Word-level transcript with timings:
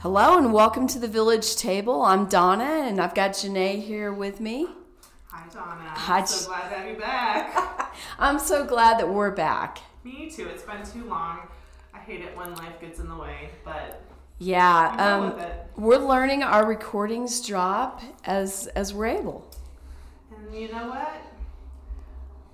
Hello 0.00 0.36
and 0.36 0.52
welcome 0.52 0.86
to 0.88 0.98
the 0.98 1.08
Village 1.08 1.56
Table. 1.56 2.02
I'm 2.02 2.26
Donna 2.26 2.84
and 2.86 3.00
I've 3.00 3.14
got 3.14 3.30
Janae 3.32 3.82
here 3.82 4.12
with 4.12 4.40
me. 4.40 4.68
Hi, 5.28 5.44
Donna. 5.52 5.88
Hi, 5.88 6.18
I'm 6.18 6.26
so 6.26 6.46
glad 6.48 6.68
to 6.68 6.74
have 6.76 6.88
you 6.88 6.96
back. 6.96 7.94
I'm 8.18 8.38
so 8.38 8.64
glad 8.66 8.98
that 9.00 9.08
we're 9.08 9.30
back. 9.30 9.78
Me 10.04 10.30
too. 10.30 10.48
It's 10.48 10.62
been 10.62 10.84
too 10.84 11.08
long. 11.08 11.40
I 11.94 11.98
hate 11.98 12.20
it 12.20 12.36
when 12.36 12.54
life 12.56 12.80
gets 12.80 13.00
in 13.00 13.08
the 13.08 13.16
way, 13.16 13.50
but 13.64 14.02
Yeah, 14.38 14.94
um, 14.98 15.82
we're 15.82 15.96
learning 15.96 16.42
our 16.42 16.66
recordings 16.66 17.40
drop 17.44 18.02
as 18.24 18.66
as 18.68 18.92
we're 18.92 19.06
able. 19.06 19.50
And 20.30 20.54
you 20.54 20.68
know 20.70 20.88
what? 20.88 21.22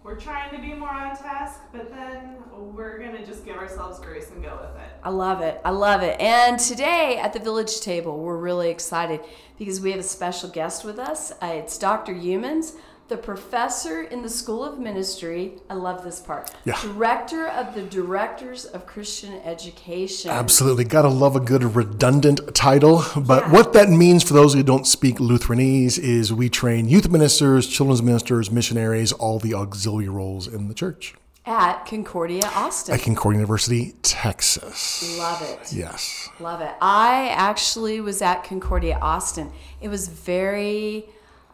We're 0.05 0.19
trying 0.19 0.50
to 0.50 0.61
be 0.61 0.75
more 0.75 0.91
on 0.91 1.16
task, 1.16 1.61
but 1.73 1.89
then 1.89 2.34
we're 2.52 2.98
gonna 2.98 3.24
just 3.24 3.45
give 3.45 3.56
ourselves 3.56 4.01
grace 4.01 4.33
and 4.33 4.42
go 4.42 4.59
with 4.61 4.83
it. 4.83 4.91
I 5.05 5.11
love 5.11 5.42
it. 5.42 5.61
I 5.65 5.70
love 5.70 6.02
it. 6.02 6.20
And 6.20 6.59
today 6.59 7.19
at 7.19 7.33
the 7.33 7.38
Village 7.38 7.80
Table, 7.80 8.19
we're 8.19 8.37
really 8.37 8.69
excited 8.69 9.20
because 9.59 9.80
we 9.80 9.92
have 9.92 10.01
a 10.01 10.05
special 10.05 10.48
guest 10.48 10.84
with 10.84 10.98
us. 10.98 11.30
Uh, 11.41 11.52
it's 11.55 11.78
Dr. 11.78 12.12
Youmans, 12.12 12.73
the 13.12 13.19
professor 13.19 14.05
in 14.05 14.23
the 14.23 14.29
School 14.30 14.65
of 14.65 14.79
Ministry. 14.79 15.53
I 15.69 15.75
love 15.75 16.03
this 16.03 16.19
part. 16.19 16.51
Yeah. 16.65 16.80
Director 16.80 17.47
of 17.47 17.75
the 17.75 17.83
Directors 17.83 18.65
of 18.65 18.87
Christian 18.87 19.34
Education. 19.45 20.30
Absolutely. 20.30 20.84
Gotta 20.84 21.11
love 21.11 21.37
a 21.37 21.41
good 21.41 21.62
redundant 21.77 22.55
title. 22.55 23.05
But 23.15 23.45
Yeah. 23.48 23.53
what 23.53 23.75
that 23.75 23.91
means 23.91 24.23
for 24.23 24.33
those 24.33 24.55
who 24.55 24.62
don't 24.62 24.87
speak 24.87 25.20
Lutheranese 25.20 25.98
is 25.98 26.33
we 26.33 26.48
train 26.48 26.89
youth 26.89 27.11
ministers, 27.11 27.67
children's 27.67 28.03
ministers, 28.03 28.51
missionaries, 28.51 29.12
all 29.12 29.39
the 29.39 29.53
auxiliary 29.53 30.09
roles 30.09 30.47
in 30.47 30.69
the 30.69 30.75
church 30.75 31.15
At 31.45 31.84
Concordia 31.84 32.51
Austin. 32.55 32.95
at 32.95 33.03
Concordia 33.03 33.41
University, 33.41 33.95
Texas. 34.01 35.19
Love 35.19 35.42
it. 35.42 35.70
Yes. 35.70 36.31
Love 36.41 36.62
it. 36.62 36.73
I 36.81 37.29
actually 37.29 38.01
was 38.01 38.23
at 38.23 38.42
Concordia 38.45 38.98
Austin. 39.03 39.53
It 39.83 39.89
was 39.89 40.08
very 40.08 41.05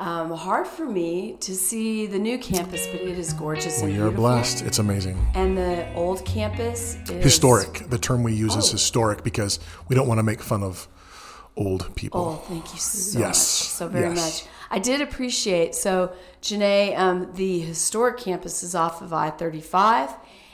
um, 0.00 0.30
hard 0.30 0.66
for 0.66 0.86
me 0.86 1.36
to 1.40 1.54
see 1.54 2.06
the 2.06 2.18
new 2.18 2.38
campus, 2.38 2.86
but 2.86 3.00
it 3.00 3.18
is 3.18 3.32
gorgeous 3.32 3.82
and 3.82 3.92
We 3.92 3.98
are 4.00 4.10
blessed. 4.10 4.62
It's 4.62 4.78
amazing. 4.78 5.18
And 5.34 5.56
the 5.58 5.92
old 5.94 6.24
campus 6.24 6.96
is 7.10 7.24
Historic. 7.24 7.90
The 7.90 7.98
term 7.98 8.22
we 8.22 8.32
use 8.32 8.54
is 8.54 8.68
Oh. 8.68 8.72
historic 8.72 9.24
because 9.24 9.58
we 9.88 9.96
don't 9.96 10.06
want 10.06 10.18
to 10.18 10.22
make 10.22 10.40
fun 10.40 10.62
of 10.62 10.86
old 11.56 11.94
people. 11.96 12.40
Oh, 12.40 12.48
thank 12.48 12.72
you 12.72 12.78
so 12.78 13.18
Yes. 13.18 13.26
much. 13.28 13.68
So 13.70 13.88
very 13.88 14.14
Yes. 14.14 14.42
much. 14.44 14.50
I 14.70 14.78
did 14.78 15.00
appreciate. 15.00 15.74
So, 15.74 16.10
Janae, 16.42 16.96
um, 16.96 17.28
the 17.34 17.58
historic 17.60 18.18
campus 18.18 18.62
is 18.62 18.74
off 18.76 19.02
of 19.02 19.12
I 19.12 19.30
35, 19.30 20.10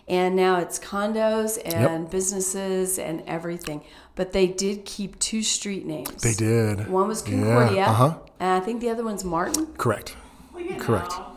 and 0.09 0.35
now 0.37 0.57
it's 0.59 0.79
condos 0.79 1.59
and 1.65 2.09
businesses 2.09 2.99
and 2.99 3.23
everything. 3.27 3.83
But 4.15 4.33
they 4.33 4.47
did 4.47 4.85
keep 4.85 5.19
two 5.19 5.43
street 5.43 5.85
names. 5.85 6.23
They 6.23 6.33
did. 6.33 6.89
One 6.89 7.09
was 7.09 7.23
Yeah, 7.27 7.35
Concordia, 7.35 7.85
uh-huh. 7.87 8.15
And 8.41 8.51
I 8.51 8.61
think 8.61 8.81
the 8.81 8.91
other 8.91 9.05
one's 9.05 9.25
Martin. 9.25 9.67
Correct. 9.79 10.17
Well, 10.53 10.63
you 10.63 10.77
Correct. 10.77 11.11
know, 11.11 11.37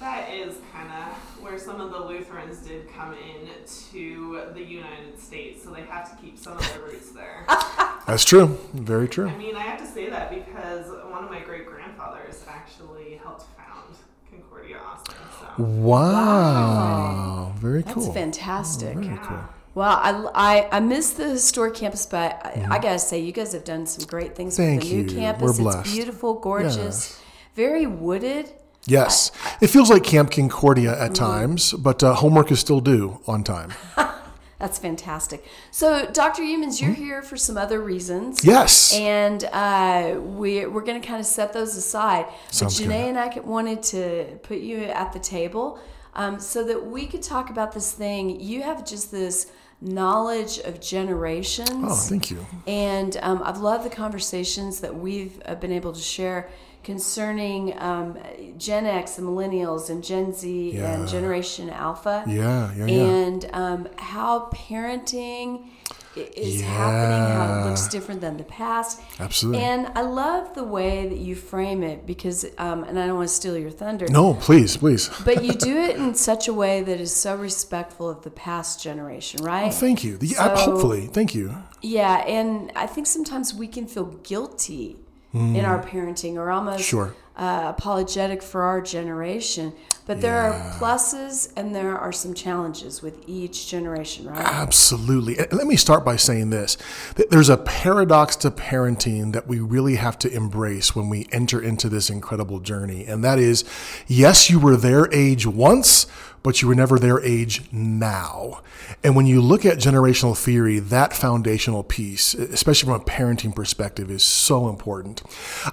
that 0.00 0.32
is 0.32 0.56
kind 0.72 0.88
of 0.88 1.42
where 1.42 1.58
some 1.58 1.80
of 1.80 1.90
the 1.90 1.98
Lutherans 1.98 2.58
did 2.58 2.90
come 2.92 3.12
in 3.14 3.48
to 3.92 4.42
the 4.54 4.62
United 4.62 5.18
States, 5.20 5.62
so 5.64 5.70
they 5.70 5.82
have 5.82 6.10
to 6.10 6.22
keep 6.22 6.38
some 6.38 6.56
of 6.56 6.72
their 6.72 6.82
roots 6.82 7.10
there. 7.12 7.44
That's 8.06 8.24
true. 8.24 8.58
Very 8.72 9.08
true. 9.08 9.28
I 9.28 9.36
mean, 9.36 9.56
I 9.56 9.60
have 9.60 9.78
to 9.80 9.86
say 9.86 10.08
that 10.10 10.30
because 10.30 10.86
one 11.10 11.22
of 11.24 11.30
my 11.30 11.40
great 11.40 11.66
grandfathers 11.66 12.44
actually 12.48 13.20
helped 13.22 13.44
found 13.56 13.94
Concordia 14.30 14.78
Austin. 14.78 15.14
So. 15.38 15.62
Wow. 15.62 17.52
Very 17.58 17.82
That's 17.82 17.94
cool. 17.94 18.04
That's 18.04 18.14
fantastic. 18.16 18.96
Very 18.96 19.18
cool. 19.22 19.38
Well, 19.74 19.88
I, 20.34 20.60
I, 20.68 20.76
I 20.78 20.80
miss 20.80 21.10
the 21.12 21.28
historic 21.28 21.74
campus, 21.74 22.04
but 22.06 22.44
I, 22.44 22.66
I 22.70 22.78
gotta 22.78 22.98
say, 22.98 23.20
you 23.20 23.32
guys 23.32 23.52
have 23.52 23.64
done 23.64 23.86
some 23.86 24.06
great 24.06 24.34
things 24.34 24.56
Thank 24.56 24.82
with 24.82 24.90
the 24.90 25.02
new 25.02 25.14
campus. 25.20 25.58
We're 25.60 25.80
It's 25.80 25.92
beautiful, 25.92 26.34
gorgeous, 26.34 26.76
Yes. 26.76 27.22
very 27.54 27.86
wooded. 27.86 28.50
Yes, 28.86 29.30
it 29.60 29.68
feels 29.68 29.90
like 29.90 30.02
Camp 30.04 30.30
Concordia 30.32 30.92
at 30.92 31.12
Mm-hmm. 31.12 31.14
times, 31.14 31.72
but 31.74 32.02
uh, 32.02 32.14
homework 32.14 32.50
is 32.50 32.58
still 32.60 32.80
due 32.80 33.20
on 33.26 33.44
time. 33.44 33.72
That's 34.58 34.78
fantastic. 34.78 35.44
So, 35.70 36.06
Dr. 36.12 36.42
Youmans, 36.42 36.82
you're 36.82 36.92
here 36.92 37.22
for 37.22 37.36
some 37.38 37.56
other 37.56 37.80
reasons. 37.80 38.44
Yes, 38.44 38.92
And 38.94 39.44
uh, 39.52 40.20
we, 40.20 40.66
we're 40.66 40.82
going 40.82 41.00
to 41.00 41.06
kind 41.06 41.18
of 41.20 41.24
set 41.24 41.54
those 41.54 41.76
aside. 41.76 42.26
Sounds 42.50 42.78
but 42.78 42.88
good. 42.88 42.94
And 42.94 43.18
I 43.18 43.38
wanted 43.40 43.82
to 43.84 44.38
put 44.42 44.58
you 44.58 44.82
at 44.84 45.14
the 45.14 45.18
table 45.18 45.78
um, 46.14 46.38
so 46.38 46.62
that 46.64 46.84
we 46.86 47.06
could 47.06 47.22
talk 47.22 47.48
about 47.48 47.72
this 47.72 47.92
thing. 47.92 48.38
You 48.38 48.62
have 48.62 48.84
just 48.86 49.10
this 49.10 49.50
knowledge 49.80 50.58
of 50.58 50.80
generations. 50.80 51.70
Oh, 51.70 51.94
thank 51.94 52.30
you. 52.30 52.46
And 52.66 53.16
um, 53.22 53.42
I've 53.44 53.58
loved 53.58 53.84
the 53.84 53.90
conversations 53.90 54.80
that 54.80 54.94
we've 54.94 55.40
uh, 55.46 55.54
been 55.54 55.72
able 55.72 55.92
to 55.92 56.00
share 56.00 56.48
concerning 56.82 57.78
um, 57.78 58.18
Gen 58.56 58.86
X 58.86 59.18
and 59.18 59.26
millennials 59.26 59.90
and 59.90 60.02
Gen 60.02 60.32
Z 60.32 60.72
Yeah. 60.74 60.94
and 60.94 61.08
Generation 61.08 61.70
Alpha. 61.70 62.24
Yeah, 62.26 62.72
yeah, 62.74 62.86
yeah. 62.86 63.02
And 63.02 63.50
um, 63.52 63.88
how 63.96 64.48
parenting 64.52 65.68
is 66.16 66.60
happening, 66.60 67.36
how 67.36 67.60
it 67.60 67.68
looks 67.68 67.88
different 67.88 68.20
than 68.20 68.36
the 68.36 68.44
past. 68.44 69.00
Absolutely. 69.18 69.62
And 69.62 69.88
I 69.94 70.02
love 70.02 70.54
the 70.54 70.64
way 70.64 71.08
that 71.08 71.18
you 71.18 71.34
frame 71.36 71.82
it 71.82 72.06
because, 72.06 72.44
um, 72.58 72.84
and 72.84 72.98
I 72.98 73.06
don't 73.06 73.16
want 73.16 73.28
to 73.28 73.34
steal 73.34 73.56
your 73.56 73.70
thunder. 73.70 74.06
No, 74.08 74.34
please, 74.34 74.76
please. 74.76 75.08
But 75.24 75.44
you 75.44 75.52
do 75.52 75.76
it 75.76 75.96
in 75.96 76.14
such 76.14 76.48
a 76.48 76.52
way 76.52 76.82
that 76.82 77.00
is 77.00 77.14
so 77.14 77.36
respectful 77.36 78.08
of 78.08 78.22
the 78.22 78.30
past 78.30 78.82
generation, 78.82 79.44
right? 79.44 79.68
Oh, 79.68 79.70
thank 79.70 80.02
you. 80.02 80.18
Uh, 80.38 80.56
hopefully, 80.56 81.06
thank 81.06 81.34
you. 81.34 81.54
Yeah, 81.82 82.16
and 82.26 82.72
I 82.74 82.86
think 82.86 83.06
sometimes 83.06 83.54
we 83.54 83.68
can 83.68 83.86
feel 83.86 84.06
guilty 84.24 84.98
in 85.32 85.64
our 85.64 85.80
parenting 85.80 86.34
or 86.34 86.50
almost 86.50 86.80
Mm. 86.80 86.84
Sure. 86.84 87.14
Uh, 87.40 87.72
apologetic 87.74 88.42
for 88.42 88.62
our 88.62 88.82
generation. 88.82 89.72
But 90.06 90.20
there 90.20 90.36
are 90.36 90.52
pluses 90.72 91.52
and 91.56 91.74
there 91.74 91.96
are 91.96 92.12
some 92.12 92.34
challenges 92.34 93.00
with 93.00 93.26
each 93.28 93.68
generation, 93.68 94.26
right? 94.26 94.38
Absolutely. 94.38 95.38
And 95.38 95.52
let 95.52 95.66
me 95.66 95.76
start 95.76 96.04
by 96.04 96.16
saying 96.16 96.50
this 96.50 96.76
that 97.14 97.30
there's 97.30 97.48
a 97.48 97.56
paradox 97.56 98.36
to 98.36 98.50
parenting 98.50 99.32
that 99.32 99.46
we 99.46 99.58
really 99.60 99.96
have 99.96 100.18
to 100.18 100.32
embrace 100.32 100.94
when 100.94 101.08
we 101.08 101.28
enter 101.32 101.62
into 101.62 101.88
this 101.88 102.10
incredible 102.10 102.60
journey. 102.60 103.06
And 103.06 103.24
that 103.24 103.38
is 103.38 103.64
yes, 104.06 104.50
you 104.50 104.58
were 104.58 104.76
their 104.76 105.10
age 105.14 105.46
once, 105.46 106.06
but 106.42 106.62
you 106.62 106.68
were 106.68 106.74
never 106.74 106.98
their 106.98 107.20
age 107.20 107.62
now. 107.72 108.62
And 109.04 109.14
when 109.14 109.26
you 109.26 109.40
look 109.40 109.64
at 109.66 109.78
generational 109.78 110.36
theory, 110.36 110.78
that 110.78 111.12
foundational 111.12 111.82
piece, 111.82 112.34
especially 112.34 112.86
from 112.86 113.00
a 113.00 113.04
parenting 113.04 113.54
perspective, 113.54 114.10
is 114.10 114.24
so 114.24 114.68
important. 114.68 115.22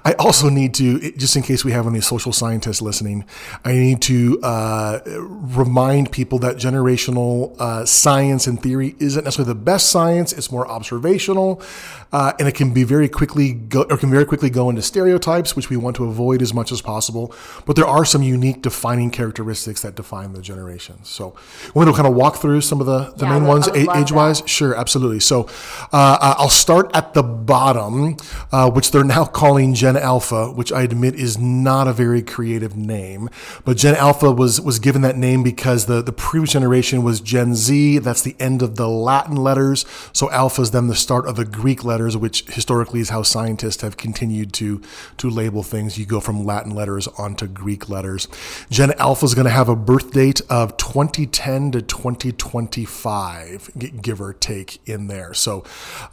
I 0.03 0.13
also 0.13 0.49
need 0.49 0.73
to, 0.75 1.11
just 1.13 1.35
in 1.35 1.43
case 1.43 1.63
we 1.63 1.71
have 1.71 1.87
any 1.87 2.01
social 2.01 2.33
scientists 2.33 2.81
listening, 2.81 3.25
I 3.63 3.73
need 3.73 4.01
to 4.03 4.39
uh, 4.43 4.99
remind 5.05 6.11
people 6.11 6.39
that 6.39 6.57
generational 6.57 7.55
uh, 7.59 7.85
science 7.85 8.47
and 8.47 8.61
theory 8.61 8.95
isn't 8.99 9.23
necessarily 9.23 9.53
the 9.53 9.59
best 9.59 9.89
science. 9.89 10.33
It's 10.33 10.51
more 10.51 10.67
observational, 10.67 11.61
uh, 12.11 12.33
and 12.39 12.47
it 12.47 12.55
can 12.55 12.73
be 12.73 12.83
very 12.83 13.07
quickly 13.09 13.53
go, 13.53 13.83
or 13.89 13.97
can 13.97 14.09
very 14.09 14.25
quickly 14.25 14.49
go 14.49 14.69
into 14.69 14.81
stereotypes, 14.81 15.55
which 15.55 15.69
we 15.69 15.77
want 15.77 15.95
to 15.97 16.05
avoid 16.05 16.41
as 16.41 16.53
much 16.53 16.71
as 16.71 16.81
possible. 16.81 17.33
But 17.65 17.75
there 17.75 17.87
are 17.87 18.05
some 18.05 18.23
unique 18.23 18.61
defining 18.61 19.11
characteristics 19.11 19.81
that 19.81 19.95
define 19.95 20.33
the 20.33 20.41
generations. 20.41 21.09
So, 21.09 21.35
we 21.73 21.79
want 21.79 21.89
to 21.89 21.95
kind 21.95 22.07
of 22.07 22.13
walk 22.15 22.37
through 22.37 22.61
some 22.61 22.79
of 22.79 22.87
the, 22.87 23.11
the 23.17 23.25
Yeah, 23.25 23.31
main 23.33 23.41
would- 23.43 23.47
ones 23.49 23.67
I 23.67 23.71
would 23.71 23.87
love 23.87 23.97
age 23.97 24.11
wise. 24.11 24.43
Sure, 24.45 24.75
absolutely. 24.75 25.19
So 25.19 25.47
uh, 25.91 26.17
uh, 26.21 26.35
I'll 26.37 26.49
start 26.49 26.91
at 26.93 27.13
the 27.13 27.23
bottom, 27.23 28.17
uh, 28.51 28.69
which 28.69 28.91
they're 28.91 29.03
now 29.03 29.25
calling 29.25 29.73
Gen 29.73 29.97
Alpha, 29.97 30.51
which 30.51 30.71
I 30.71 30.83
admit 30.83 31.15
is 31.15 31.37
not 31.37 31.87
a 31.87 31.93
very 31.93 32.21
creative 32.21 32.75
name. 32.77 33.29
But 33.65 33.77
Gen 33.77 33.95
Alpha 33.95 34.31
was 34.31 34.61
was 34.61 34.79
given 34.79 35.01
that 35.01 35.17
name 35.17 35.43
because 35.43 35.85
the, 35.87 36.01
the 36.01 36.11
previous 36.13 36.51
generation 36.53 37.03
was 37.03 37.19
Gen 37.21 37.55
Z. 37.55 37.99
That's 37.99 38.21
the 38.21 38.35
end 38.39 38.61
of 38.61 38.75
the 38.75 38.87
Latin 38.87 39.35
letters. 39.35 39.85
So 40.13 40.29
Alpha 40.31 40.61
is 40.61 40.71
then 40.71 40.87
the 40.87 40.95
start 40.95 41.25
of 41.25 41.35
the 41.35 41.45
Greek 41.45 41.83
letters, 41.83 41.96
which 42.17 42.45
historically 42.45 42.99
is 42.99 43.09
how 43.09 43.23
scientists 43.23 43.81
have 43.81 43.97
continued 43.97 44.53
to 44.53 44.81
to 45.17 45.29
label 45.29 45.63
things. 45.63 45.97
You 45.97 46.05
go 46.05 46.19
from 46.19 46.45
Latin 46.45 46.75
letters 46.75 47.07
onto 47.07 47.47
Greek 47.47 47.89
letters. 47.89 48.27
Gen 48.69 48.91
Alpha 48.99 49.25
is 49.25 49.33
going 49.33 49.45
to 49.45 49.51
have 49.51 49.69
a 49.69 49.75
birth 49.75 50.11
date 50.11 50.41
of 50.49 50.77
2010 50.77 51.71
to 51.71 51.81
2025, 51.81 53.71
give 54.01 54.21
or 54.21 54.33
take 54.33 54.79
in 54.87 55.07
there. 55.07 55.33
So 55.33 55.63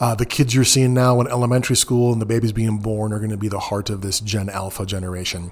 uh, 0.01 0.15
the 0.15 0.27
kids 0.27 0.55
you're 0.55 0.65
seeing 0.65 0.95
now 0.95 1.21
in 1.21 1.27
elementary 1.27 1.77
school 1.77 2.13
and 2.13 2.21
the 2.21 2.27
babies 2.27 2.53
being 2.53 2.79
born 2.79 3.13
are 3.13 3.19
going 3.19 3.31
to 3.31 3.37
be 3.37 3.49
the 3.49 3.59
heart 3.59 3.91
of 3.91 4.01
this 4.01 4.21
Gen 4.21 4.49
Alpha 4.49 4.87
generation. 4.87 5.51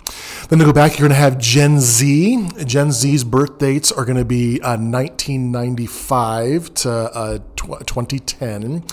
Then 0.48 0.58
to 0.58 0.64
go 0.64 0.72
back, 0.72 0.92
you're 0.92 1.08
going 1.08 1.16
to 1.16 1.22
have 1.22 1.38
Gen 1.38 1.80
Z. 1.80 2.48
Gen 2.64 2.92
Z's 2.92 3.24
birth 3.24 3.58
dates 3.58 3.92
are 3.92 4.04
going 4.04 4.18
to 4.18 4.24
be 4.24 4.60
uh, 4.60 4.76
1995 4.76 6.74
to 6.74 6.90
uh, 6.90 7.38
tw- 7.62 7.86
2010. 7.86 8.84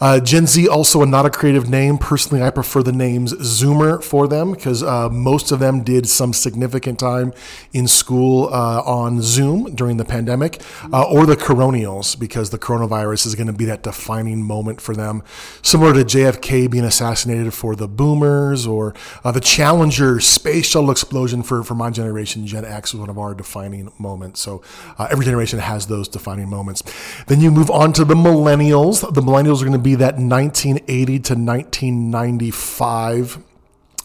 Uh, 0.00 0.20
Gen 0.20 0.46
Z 0.46 0.68
also 0.68 1.04
not 1.04 1.24
a 1.24 1.30
creative 1.30 1.68
name. 1.68 1.98
Personally, 1.98 2.42
I 2.42 2.50
prefer 2.50 2.82
the 2.82 2.92
names 2.92 3.32
Zoomer 3.34 4.02
for 4.02 4.28
them 4.28 4.52
because 4.52 4.82
uh, 4.82 5.08
most 5.08 5.52
of 5.52 5.58
them 5.58 5.82
did 5.82 6.08
some 6.08 6.32
significant 6.32 6.98
time 6.98 7.32
in 7.72 7.88
school 7.88 8.48
uh, 8.52 8.82
on 8.82 9.22
Zoom 9.22 9.74
during 9.74 9.96
the 9.96 10.04
pandemic, 10.04 10.60
uh, 10.92 11.02
or 11.04 11.26
the 11.26 11.36
Coronials 11.36 12.18
because 12.18 12.50
the 12.50 12.58
coronavirus 12.58 13.26
is 13.26 13.34
going 13.34 13.46
to 13.46 13.52
be 13.52 13.64
that 13.64 13.82
defining 13.82 14.42
moment 14.42 14.80
for 14.80 14.94
them, 14.94 15.22
similar 15.62 15.92
to 15.94 16.00
JFK 16.00 16.70
being 16.70 16.84
assassinated 16.84 17.54
for 17.54 17.74
the 17.74 17.88
Boomers 17.88 18.66
or 18.66 18.94
uh, 19.24 19.32
the 19.32 19.40
Challenger 19.40 20.20
space 20.20 20.66
shuttle 20.66 20.90
explosion 20.90 21.42
for 21.42 21.62
for 21.62 21.74
my 21.74 21.90
generation. 21.90 22.46
Gen 22.46 22.64
X 22.64 22.92
was 22.92 23.00
one 23.00 23.10
of 23.10 23.18
our 23.18 23.34
defining 23.34 23.92
moments. 23.98 24.40
So 24.40 24.62
uh, 24.98 25.08
every 25.10 25.24
generation 25.24 25.58
has 25.58 25.86
those 25.86 26.08
defining 26.08 26.48
moments. 26.48 26.82
Then 27.26 27.40
you 27.40 27.50
move 27.50 27.70
on 27.70 27.92
to 27.94 28.04
the 28.06 28.14
Millennials. 28.14 29.02
The 29.12 29.20
Millennials 29.20 29.60
are 29.60 29.66
going 29.66 29.72
to 29.72 29.78
be 29.78 29.96
that 29.96 30.14
1980 30.14 31.18
to 31.20 31.34
1995 31.34 33.42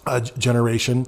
uh, 0.05 0.19
generation. 0.19 1.05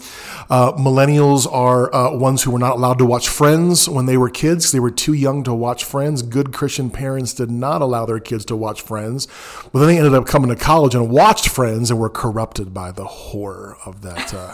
Uh, 0.49 0.71
millennials 0.73 1.51
are 1.51 1.93
uh, 1.93 2.15
ones 2.15 2.43
who 2.43 2.51
were 2.51 2.59
not 2.59 2.73
allowed 2.73 2.99
to 2.99 3.05
watch 3.05 3.27
Friends 3.27 3.89
when 3.89 4.05
they 4.05 4.17
were 4.17 4.29
kids. 4.29 4.71
They 4.71 4.79
were 4.79 4.91
too 4.91 5.13
young 5.13 5.43
to 5.45 5.53
watch 5.53 5.83
Friends. 5.83 6.21
Good 6.21 6.53
Christian 6.53 6.91
parents 6.91 7.33
did 7.33 7.49
not 7.49 7.81
allow 7.81 8.05
their 8.05 8.19
kids 8.19 8.45
to 8.45 8.55
watch 8.55 8.81
Friends. 8.81 9.27
But 9.71 9.79
then 9.79 9.87
they 9.87 9.97
ended 9.97 10.13
up 10.13 10.27
coming 10.27 10.49
to 10.49 10.55
college 10.55 10.93
and 10.93 11.09
watched 11.09 11.49
Friends 11.49 11.89
and 11.89 11.99
were 11.99 12.09
corrupted 12.09 12.73
by 12.73 12.91
the 12.91 13.05
horror 13.05 13.77
of 13.83 14.03
that 14.03 14.33
uh, 14.33 14.53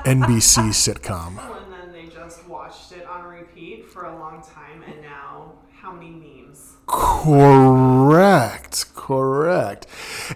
NBC 0.00 0.70
sitcom. 0.70 1.38
And 1.66 1.72
then 1.72 1.92
they 1.92 2.12
just 2.12 2.46
watched 2.48 2.92
it 2.92 3.06
on 3.06 3.24
repeat 3.24 3.88
for 3.88 4.06
a 4.06 4.18
long 4.18 4.42
time, 4.42 4.82
and 4.86 5.02
now 5.02 5.52
how 5.72 5.92
many 5.92 6.10
memes? 6.10 6.74
Correct, 6.86 8.84
correct. 8.94 9.86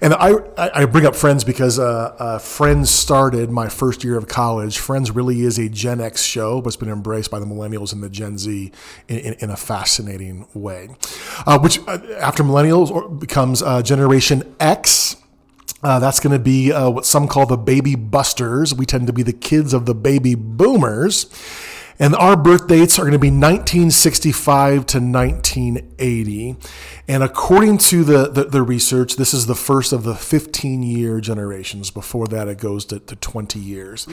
And 0.00 0.14
I, 0.14 0.34
I 0.56 0.84
bring 0.86 1.06
up 1.06 1.14
Friends 1.14 1.44
because 1.44 1.78
uh, 1.78 2.16
uh, 2.18 2.38
Friends 2.40 2.90
started 2.90 3.50
my 3.50 3.68
first 3.68 4.02
year 4.02 4.16
of 4.16 4.26
college. 4.26 4.78
Friends 4.78 5.12
really 5.12 5.42
is 5.42 5.58
a 5.58 5.68
Gen 5.68 6.00
X 6.00 6.24
show, 6.24 6.60
but 6.60 6.68
it's 6.68 6.76
been 6.76 6.88
embraced 6.88 7.30
by 7.30 7.38
the 7.38 7.46
millennials 7.46 7.92
and 7.92 8.02
the 8.02 8.10
Gen 8.10 8.36
Z 8.36 8.72
in, 9.06 9.18
in, 9.18 9.32
in 9.34 9.50
a 9.50 9.56
fascinating 9.56 10.46
way. 10.52 10.88
Uh, 11.46 11.58
which, 11.60 11.78
uh, 11.86 11.98
after 12.18 12.42
millennials, 12.42 13.20
becomes 13.20 13.62
uh, 13.62 13.80
Generation 13.82 14.42
X. 14.58 15.16
Uh, 15.82 15.98
that's 15.98 16.20
going 16.20 16.32
to 16.32 16.38
be 16.38 16.72
uh, 16.72 16.90
what 16.90 17.06
some 17.06 17.26
call 17.26 17.46
the 17.46 17.56
baby 17.56 17.94
busters. 17.94 18.74
We 18.74 18.84
tend 18.84 19.06
to 19.06 19.12
be 19.14 19.22
the 19.22 19.32
kids 19.32 19.72
of 19.72 19.86
the 19.86 19.94
baby 19.94 20.34
boomers. 20.34 21.24
And 22.00 22.16
our 22.16 22.34
birth 22.34 22.66
dates 22.66 22.98
are 22.98 23.02
going 23.02 23.12
to 23.12 23.18
be 23.18 23.28
1965 23.28 24.86
to 24.86 24.98
1980. 25.00 26.56
And 27.06 27.22
according 27.22 27.76
to 27.78 28.04
the, 28.04 28.28
the, 28.28 28.44
the, 28.44 28.62
research, 28.62 29.16
this 29.16 29.34
is 29.34 29.46
the 29.46 29.54
first 29.54 29.92
of 29.92 30.04
the 30.04 30.14
15 30.14 30.82
year 30.82 31.20
generations. 31.20 31.90
Before 31.90 32.26
that, 32.28 32.48
it 32.48 32.58
goes 32.58 32.86
to, 32.86 33.00
to 33.00 33.16
20 33.16 33.58
years. 33.58 34.06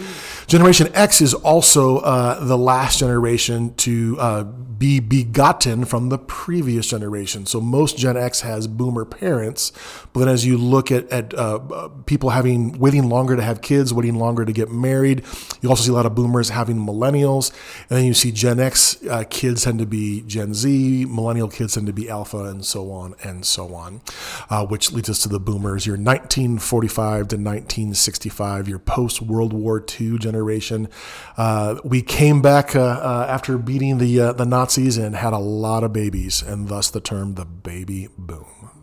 Generation 0.48 0.90
X 0.94 1.22
is 1.22 1.34
also 1.34 2.00
uh, 2.00 2.44
the 2.44 2.58
last 2.58 3.00
generation 3.00 3.74
to 3.76 4.18
uh, 4.20 4.44
be 4.44 5.00
begotten 5.00 5.86
from 5.86 6.10
the 6.10 6.18
previous 6.18 6.88
generation. 6.88 7.46
So 7.46 7.62
most 7.62 7.98
Gen 7.98 8.18
X 8.18 8.42
has 8.42 8.68
boomer 8.68 9.06
parents. 9.06 9.72
But 10.12 10.22
then 10.22 10.30
as 10.30 10.46
you 10.46 10.58
look 10.58 10.92
at, 10.92 11.08
at 11.10 11.34
uh, 11.36 11.90
people 12.06 12.32
having 12.32 12.80
waiting 12.80 13.10
longer 13.10 13.36
to 13.36 13.44
have 13.44 13.62
kids, 13.62 13.94
waiting 13.94 14.16
longer 14.16 14.44
to 14.44 14.52
get 14.52 14.72
married, 14.72 15.24
you 15.62 15.70
also 15.70 15.84
see 15.84 15.92
a 15.92 15.94
lot 15.94 16.06
of 16.06 16.16
boomers 16.16 16.50
having 16.50 16.78
millennials. 16.78 17.52
And 17.90 17.98
then 17.98 18.06
you 18.06 18.14
see 18.14 18.32
Gen 18.32 18.60
X 18.60 19.04
uh, 19.06 19.24
kids 19.30 19.64
tend 19.64 19.80
to 19.80 19.86
be 19.86 20.22
Gen 20.22 20.54
Z, 20.54 21.06
millennial 21.06 21.50
kids 21.50 21.76
tend 21.76 21.88
to 21.88 21.94
be 21.94 22.10
Alpha, 22.10 22.46
and 22.46 22.66
so 22.66 22.92
on 22.92 23.16
and 23.24 23.46
so 23.46 23.74
on, 23.74 24.02
uh, 24.50 24.66
which 24.66 24.92
leads 24.92 25.10
us 25.10 25.20
to 25.24 25.30
the 25.30 25.40
boomers. 25.40 25.86
Your 25.86 25.98
1945 25.98 27.28
to 27.30 27.36
1965, 27.36 28.68
your 28.68 28.80
post 28.80 29.22
World 29.22 29.54
War 29.54 29.84
II 30.00 30.18
generation. 30.18 30.90
Uh, 31.38 31.80
we 31.84 32.02
came 32.02 32.42
back 32.42 32.76
uh, 32.76 32.82
uh, 32.82 33.26
after 33.30 33.58
beating 33.58 33.98
the 33.98 34.20
uh, 34.20 34.34
the 34.34 34.46
Nazis 34.46 34.98
and 34.98 35.16
had 35.16 35.34
a 35.34 35.38
lot 35.40 35.84
of 35.84 35.94
babies, 35.94 36.42
and 36.42 36.68
thus 36.68 36.90
the 36.90 37.02
term 37.02 37.36
the 37.36 37.46
baby 37.46 38.10
boom. 38.18 38.77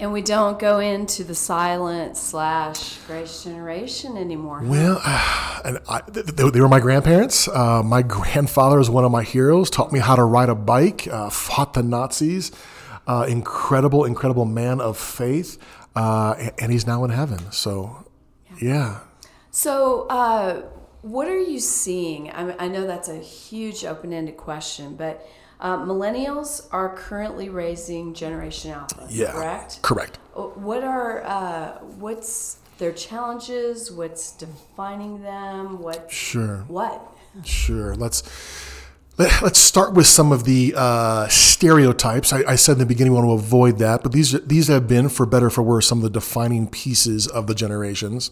And 0.00 0.12
we 0.12 0.22
don't 0.22 0.60
go 0.60 0.78
into 0.78 1.24
the 1.24 1.34
silent 1.34 2.16
slash 2.16 2.98
grace 3.08 3.42
generation 3.42 4.16
anymore. 4.16 4.60
Well, 4.62 5.00
uh, 5.04 5.60
and 5.64 5.78
I, 5.88 6.02
they, 6.06 6.50
they, 6.50 6.60
were 6.60 6.68
my 6.68 6.78
grandparents. 6.78 7.48
Uh, 7.48 7.82
my 7.82 8.02
grandfather 8.16 8.78
was 8.78 8.88
one 8.88 9.04
of 9.04 9.10
my 9.10 9.24
heroes. 9.24 9.70
Taught 9.70 9.92
me 9.92 9.98
how 9.98 10.14
to 10.14 10.22
ride 10.22 10.50
a 10.50 10.54
bike. 10.54 11.08
Uh, 11.08 11.30
fought 11.30 11.74
the 11.74 11.82
Nazis. 11.82 12.52
Uh, 13.08 13.26
incredible, 13.28 14.04
incredible 14.04 14.44
man 14.44 14.80
of 14.80 14.96
faith. 14.96 15.58
Uh, 15.96 16.50
and 16.58 16.70
he's 16.70 16.86
now 16.86 17.02
in 17.02 17.10
heaven. 17.10 17.50
So, 17.50 18.06
yeah. 18.60 19.00
So, 19.50 20.06
uh, 20.08 20.62
what 21.02 21.26
are 21.26 21.40
you 21.40 21.58
seeing? 21.58 22.30
I, 22.30 22.66
I 22.66 22.68
know 22.68 22.86
that's 22.86 23.08
a 23.08 23.18
huge 23.18 23.84
open-ended 23.84 24.36
question, 24.36 24.94
but 24.94 25.26
uh, 25.60 25.78
millennials 25.78 26.66
are 26.70 26.94
currently 26.94 27.48
raising 27.48 28.14
Generation 28.14 28.70
Alpha. 28.70 29.06
Yeah, 29.10 29.32
correct. 29.32 29.82
Correct. 29.82 30.18
Uh, 30.36 30.42
what 30.42 30.84
are 30.84 31.22
uh, 31.24 31.78
what's 31.98 32.58
their 32.78 32.92
challenges? 32.92 33.90
What's 33.90 34.32
defining 34.32 35.22
them? 35.22 35.80
What? 35.80 36.10
Sure. 36.10 36.64
What? 36.68 37.02
Sure. 37.44 37.94
Let's 37.94 38.22
let, 39.18 39.42
us 39.42 39.58
start 39.58 39.94
with 39.94 40.06
some 40.06 40.30
of 40.30 40.44
the 40.44 40.74
uh, 40.76 41.26
stereotypes. 41.26 42.32
I, 42.32 42.44
I, 42.46 42.54
said 42.54 42.74
in 42.74 42.78
the 42.78 42.86
beginning 42.86 43.12
we 43.12 43.18
want 43.18 43.28
to 43.28 43.44
avoid 43.44 43.78
that, 43.78 44.04
but 44.04 44.12
these 44.12 44.40
these 44.46 44.68
have 44.68 44.86
been, 44.86 45.08
for 45.08 45.26
better 45.26 45.50
for 45.50 45.62
worse, 45.62 45.88
some 45.88 45.98
of 45.98 46.04
the 46.04 46.10
defining 46.10 46.68
pieces 46.68 47.26
of 47.26 47.48
the 47.48 47.54
generations. 47.54 48.30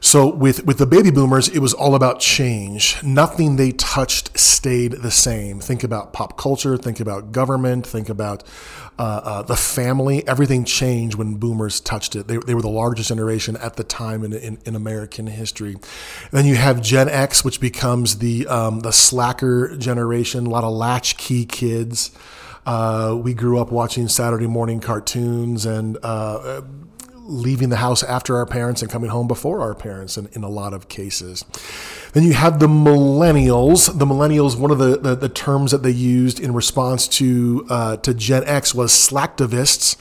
So 0.00 0.26
with 0.26 0.64
with 0.64 0.78
the 0.78 0.86
baby 0.86 1.10
boomers, 1.10 1.48
it 1.48 1.58
was 1.58 1.74
all 1.74 1.94
about 1.94 2.20
change. 2.20 3.02
Nothing 3.02 3.56
they 3.56 3.72
touched 3.72 4.38
stayed 4.38 4.92
the 4.92 5.10
same. 5.10 5.60
Think 5.60 5.84
about 5.84 6.14
pop 6.14 6.38
culture. 6.38 6.78
Think 6.78 7.00
about 7.00 7.32
government. 7.32 7.86
Think 7.86 8.08
about 8.08 8.42
uh, 8.98 9.20
uh, 9.22 9.42
the 9.42 9.56
family. 9.56 10.26
Everything 10.26 10.64
changed 10.64 11.16
when 11.16 11.36
boomers 11.36 11.80
touched 11.80 12.16
it. 12.16 12.28
They, 12.28 12.38
they 12.38 12.54
were 12.54 12.62
the 12.62 12.68
largest 12.68 13.08
generation 13.08 13.56
at 13.58 13.76
the 13.76 13.84
time 13.84 14.24
in, 14.24 14.32
in, 14.32 14.58
in 14.64 14.74
American 14.74 15.26
history. 15.26 15.74
And 15.74 16.32
then 16.32 16.46
you 16.46 16.56
have 16.56 16.80
Gen 16.80 17.08
X, 17.08 17.44
which 17.44 17.60
becomes 17.60 18.18
the 18.18 18.46
um, 18.46 18.80
the 18.80 18.92
slacker 18.92 19.76
generation. 19.76 20.46
A 20.46 20.50
lot 20.50 20.64
of 20.64 20.72
latchkey 20.72 21.44
kids. 21.44 22.10
Uh, 22.66 23.18
we 23.18 23.34
grew 23.34 23.58
up 23.58 23.70
watching 23.72 24.06
Saturday 24.06 24.46
morning 24.46 24.80
cartoons 24.80 25.64
and 25.66 25.98
uh, 26.02 26.60
leaving 27.30 27.68
the 27.68 27.76
house 27.76 28.02
after 28.02 28.36
our 28.36 28.46
parents 28.46 28.82
and 28.82 28.90
coming 28.90 29.10
home 29.10 29.28
before 29.28 29.60
our 29.60 29.74
parents 29.74 30.16
in, 30.16 30.28
in 30.32 30.42
a 30.42 30.48
lot 30.48 30.74
of 30.74 30.88
cases. 30.88 31.44
Then 32.12 32.24
you 32.24 32.32
have 32.32 32.58
the 32.58 32.66
millennials. 32.66 33.96
The 33.96 34.04
millennials, 34.04 34.58
one 34.58 34.70
of 34.70 34.78
the, 34.78 34.96
the, 34.96 35.14
the 35.14 35.28
terms 35.28 35.70
that 35.70 35.82
they 35.82 35.90
used 35.90 36.40
in 36.40 36.52
response 36.52 37.06
to 37.08 37.66
uh, 37.70 37.96
to 37.98 38.12
Gen 38.12 38.42
X 38.44 38.74
was 38.74 38.92
slacktivists 38.92 39.96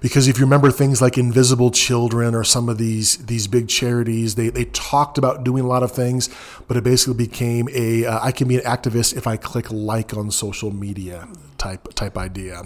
because 0.00 0.26
if 0.26 0.38
you 0.38 0.44
remember 0.44 0.70
things 0.70 1.02
like 1.02 1.18
Invisible 1.18 1.70
Children 1.70 2.34
or 2.34 2.44
some 2.44 2.68
of 2.68 2.78
these 2.78 3.18
these 3.26 3.46
big 3.46 3.68
charities, 3.68 4.34
they, 4.34 4.48
they 4.48 4.64
talked 4.66 5.18
about 5.18 5.44
doing 5.44 5.64
a 5.64 5.68
lot 5.68 5.82
of 5.82 5.92
things, 5.92 6.30
but 6.66 6.76
it 6.76 6.84
basically 6.84 7.14
became 7.14 7.68
a 7.72 8.06
uh, 8.06 8.18
I 8.22 8.32
can 8.32 8.48
be 8.48 8.56
an 8.56 8.62
activist 8.62 9.16
if 9.16 9.26
I 9.26 9.36
click 9.36 9.70
like 9.70 10.16
on 10.16 10.30
social 10.30 10.72
media 10.72 11.28
type 11.60 11.94
type 11.94 12.18
idea. 12.18 12.62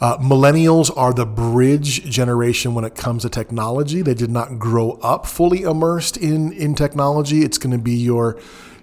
Uh, 0.00 0.16
millennials 0.18 0.90
are 0.96 1.12
the 1.12 1.26
bridge 1.26 2.08
generation 2.08 2.74
when 2.74 2.84
it 2.84 2.94
comes 2.94 3.22
to 3.22 3.28
technology. 3.28 4.00
They 4.00 4.14
did 4.14 4.30
not 4.30 4.58
grow 4.58 4.92
up 5.02 5.26
fully 5.26 5.62
immersed 5.62 6.16
in 6.16 6.52
in 6.52 6.74
technology. 6.74 7.42
It's 7.42 7.58
going 7.58 7.76
to 7.76 7.82
be 7.82 7.96
your 7.96 8.38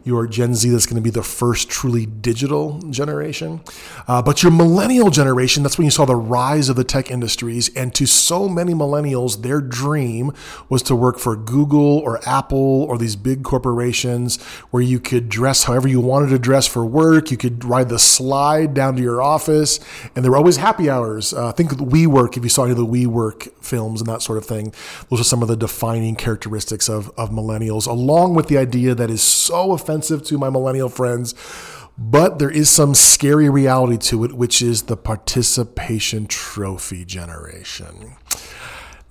your 0.05 0.27
Gen 0.27 0.53
Z 0.53 0.69
that's 0.69 0.85
going 0.85 0.97
to 0.97 1.01
be 1.01 1.09
the 1.09 1.24
first 1.24 1.67
truly 1.67 2.05
digital 2.05 2.79
generation. 2.91 3.59
Uh, 4.07 4.21
but 4.21 4.43
your 4.43 4.51
millennial 4.51 5.09
generation, 5.09 5.63
that's 5.63 5.79
when 5.79 5.85
you 5.85 5.91
saw 5.91 6.05
the 6.05 6.15
rise 6.15 6.69
of 6.69 6.75
the 6.75 6.83
tech 6.83 7.09
industries. 7.09 7.75
And 7.75 7.93
to 7.95 8.05
so 8.05 8.47
many 8.47 8.75
millennials, 8.75 9.41
their 9.41 9.59
dream 9.59 10.31
was 10.69 10.83
to 10.83 10.95
work 10.95 11.17
for 11.17 11.35
Google 11.35 11.97
or 11.97 12.19
Apple 12.29 12.83
or 12.83 13.00
these 13.00 13.15
big 13.15 13.43
corporations 13.43 14.39
where 14.69 14.83
you 14.83 15.00
could 15.00 15.27
dress 15.27 15.63
however 15.63 15.88
you 15.88 16.00
wanted 16.00 16.29
to 16.29 16.38
dress 16.38 16.67
for 16.67 16.85
work. 16.85 17.31
You 17.31 17.38
could 17.38 17.65
ride 17.65 17.89
the 17.89 17.97
slide 17.97 18.75
down 18.75 18.95
to 18.97 19.01
your 19.01 19.24
office, 19.24 19.79
and 20.15 20.24
there 20.24 20.31
were 20.31 20.38
always 20.38 20.57
happy 20.57 20.88
hours. 20.88 21.33
Uh, 21.33 21.51
think 21.51 21.71
of 21.71 21.79
WeWork, 21.79 22.38
if 22.38 22.43
you 22.43 22.50
saw 22.50 22.65
any 22.65 22.74
of 22.74 22.77
the 22.77 22.85
WeWork 22.85 23.51
films 23.63 24.01
and 24.01 24.09
that 24.09 24.21
sort 24.21 24.38
of 24.38 24.45
thing. 24.45 24.71
Those 25.09 25.19
are 25.19 25.24
some 25.24 25.41
of 25.41 25.47
the 25.47 25.57
defining 25.57 26.15
characteristics 26.15 26.88
of, 26.88 27.09
of 27.17 27.31
millennials, 27.31 27.88
along 27.88 28.35
with 28.35 28.50
the 28.50 28.59
idea 28.59 28.93
that 28.93 29.09
is 29.09 29.24
so 29.24 29.71
offensive 29.71 29.94
offensive 29.95 30.23
to 30.23 30.37
my 30.37 30.49
millennial 30.49 30.89
friends, 30.89 31.33
but 31.97 32.37
there 32.37 32.49
is 32.49 32.69
some 32.69 32.93
scary 32.93 33.49
reality 33.49 33.97
to 33.97 34.25
it, 34.25 34.33
which 34.33 34.61
is 34.61 34.83
the 34.83 34.97
participation 34.97 36.27
trophy 36.27 37.05
generation. 37.05 38.17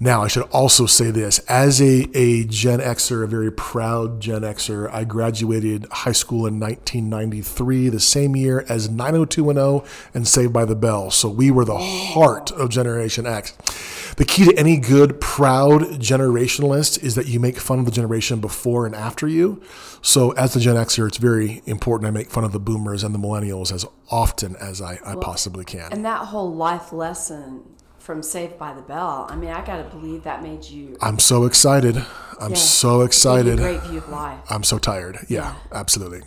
Now, 0.01 0.23
I 0.23 0.29
should 0.29 0.43
also 0.51 0.87
say 0.87 1.13
this 1.13 1.39
as 1.41 1.81
a, 1.81 2.09
a 2.19 2.45
Gen 2.45 2.81
Xer, 2.81 3.23
a 3.23 3.29
very 3.29 3.53
proud 3.53 4.21
Gen 4.21 4.43
Xer, 4.43 4.91
I 4.93 5.05
graduated 5.05 5.87
high 5.91 6.13
school 6.13 6.47
in 6.47 6.59
1993, 6.59 7.91
the 7.91 8.01
same 8.01 8.35
year 8.35 8.65
as 8.69 8.91
90210 8.91 9.89
and 10.13 10.27
Saved 10.27 10.53
by 10.53 10.65
the 10.65 10.75
Bell. 10.75 11.13
So 11.13 11.29
we 11.29 11.53
were 11.53 11.65
the 11.65 11.79
heart 11.79 12.51
of 12.51 12.71
Generation 12.71 13.25
X. 13.25 13.53
The 14.17 14.25
key 14.25 14.45
to 14.47 14.59
any 14.59 14.79
good, 14.79 15.21
proud 15.21 15.83
generationalist 15.83 17.03
is 17.03 17.15
that 17.15 17.27
you 17.27 17.39
make 17.39 17.59
fun 17.59 17.79
of 17.79 17.85
the 17.85 17.91
generation 17.91 18.41
before 18.41 18.87
and 18.87 18.95
after 18.95 19.29
you. 19.29 19.63
So, 20.03 20.33
as 20.33 20.55
the 20.55 20.61
Gen 20.61 20.77
Xer, 20.77 21.09
it's 21.09 21.19
very 21.19 21.63
important 21.67 22.07
I 22.07 22.11
make 22.11 22.31
fun 22.31 22.45
of 22.45 22.53
the 22.53 22.61
boomers 22.61 23.03
and 23.03 23.15
the 23.15 23.19
millennials 23.19 23.73
as 23.73 23.85
often 24.11 24.55
as 24.57 24.81
I, 24.81 24.99
I 25.05 25.15
possibly 25.17 25.65
can. 25.65 25.93
And 25.93 26.05
that 26.05 26.27
whole 26.27 26.53
life 26.55 26.93
lesson 26.93 27.75
from 28.05 28.23
Saved 28.23 28.59
by 28.59 28.75
the 28.75 28.83
Bell, 28.83 29.27
I 29.31 29.37
mean, 29.37 29.49
I 29.51 29.65
got 29.65 29.79
to 29.79 29.85
believe 29.97 30.25
that 30.25 30.43
made 30.43 30.63
you. 30.65 30.97
I'm 31.01 31.19
so 31.19 31.45
excited. 31.47 31.97
I'm 32.39 32.51
Yeah. 32.51 32.57
so 32.57 33.01
excited. 33.01 33.55
a 33.59 33.63
great 33.63 33.83
view 33.85 33.99
of 33.99 34.09
life. 34.11 34.39
I'm 34.51 34.63
so 34.63 34.79
tired. 34.79 35.19
Yeah, 35.29 35.55
absolutely. 35.73 36.21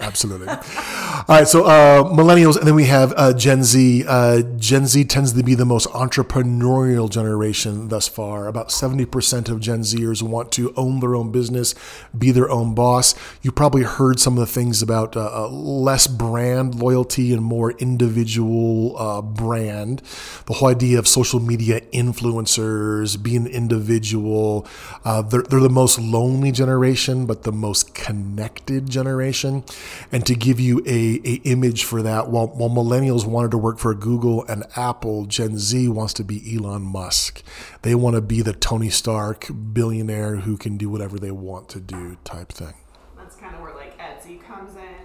Absolutely. 0.00 0.46
All 0.48 1.24
right, 1.28 1.48
so 1.48 1.64
uh, 1.64 2.04
millennials, 2.04 2.56
and 2.56 2.66
then 2.66 2.76
we 2.76 2.84
have 2.84 3.12
uh, 3.16 3.32
Gen 3.32 3.64
Z. 3.64 4.04
Uh, 4.06 4.42
Gen 4.56 4.86
Z 4.86 5.04
tends 5.06 5.32
to 5.32 5.42
be 5.42 5.54
the 5.54 5.64
most 5.64 5.88
entrepreneurial 5.88 7.10
generation 7.10 7.88
thus 7.88 8.06
far. 8.06 8.46
About 8.46 8.68
70% 8.68 9.48
of 9.48 9.60
Gen 9.60 9.80
Zers 9.80 10.22
want 10.22 10.52
to 10.52 10.72
own 10.76 11.00
their 11.00 11.16
own 11.16 11.32
business, 11.32 11.74
be 12.16 12.30
their 12.30 12.48
own 12.48 12.74
boss. 12.74 13.14
You 13.42 13.50
probably 13.50 13.82
heard 13.82 14.20
some 14.20 14.34
of 14.34 14.40
the 14.40 14.46
things 14.46 14.82
about 14.82 15.16
uh, 15.16 15.44
uh, 15.44 15.48
less 15.48 16.06
brand 16.06 16.76
loyalty 16.76 17.32
and 17.32 17.42
more 17.42 17.72
individual 17.72 18.96
uh, 18.96 19.20
brand. 19.20 20.00
The 20.46 20.54
whole 20.54 20.68
idea 20.68 21.00
of 21.00 21.08
social 21.08 21.40
media 21.40 21.80
influencers, 21.92 23.20
being 23.20 23.46
individual. 23.48 24.66
They're, 25.04 25.42
they're 25.42 25.60
the 25.60 25.68
most 25.68 25.98
lonely 25.98 26.52
generation, 26.52 27.26
but 27.26 27.42
the 27.42 27.52
most 27.52 27.94
connected 27.94 28.88
generation. 28.88 29.64
And 30.10 30.24
to 30.26 30.34
give 30.34 30.58
you 30.58 30.80
a, 30.86 31.20
a 31.24 31.34
image 31.44 31.84
for 31.84 32.02
that, 32.02 32.28
while, 32.30 32.48
while 32.48 32.70
millennials 32.70 33.26
wanted 33.26 33.50
to 33.52 33.58
work 33.58 33.78
for 33.78 33.94
Google 33.94 34.44
and 34.46 34.64
Apple, 34.76 35.26
Gen 35.26 35.58
Z 35.58 35.88
wants 35.88 36.12
to 36.14 36.24
be 36.24 36.56
Elon 36.56 36.82
Musk. 36.82 37.42
They 37.82 37.94
want 37.94 38.16
to 38.16 38.22
be 38.22 38.42
the 38.42 38.52
Tony 38.52 38.90
Stark 38.90 39.48
billionaire 39.72 40.36
who 40.36 40.56
can 40.56 40.76
do 40.76 40.88
whatever 40.88 41.18
they 41.18 41.30
want 41.30 41.68
to 41.70 41.80
do 41.80 42.16
type 42.24 42.52
thing. 42.52 42.74
That's 43.16 43.36
kind 43.36 43.54
of 43.54 43.60
where 43.60 43.74
like 43.74 43.98
Etsy 43.98 44.42
comes 44.42 44.76
in, 44.76 44.97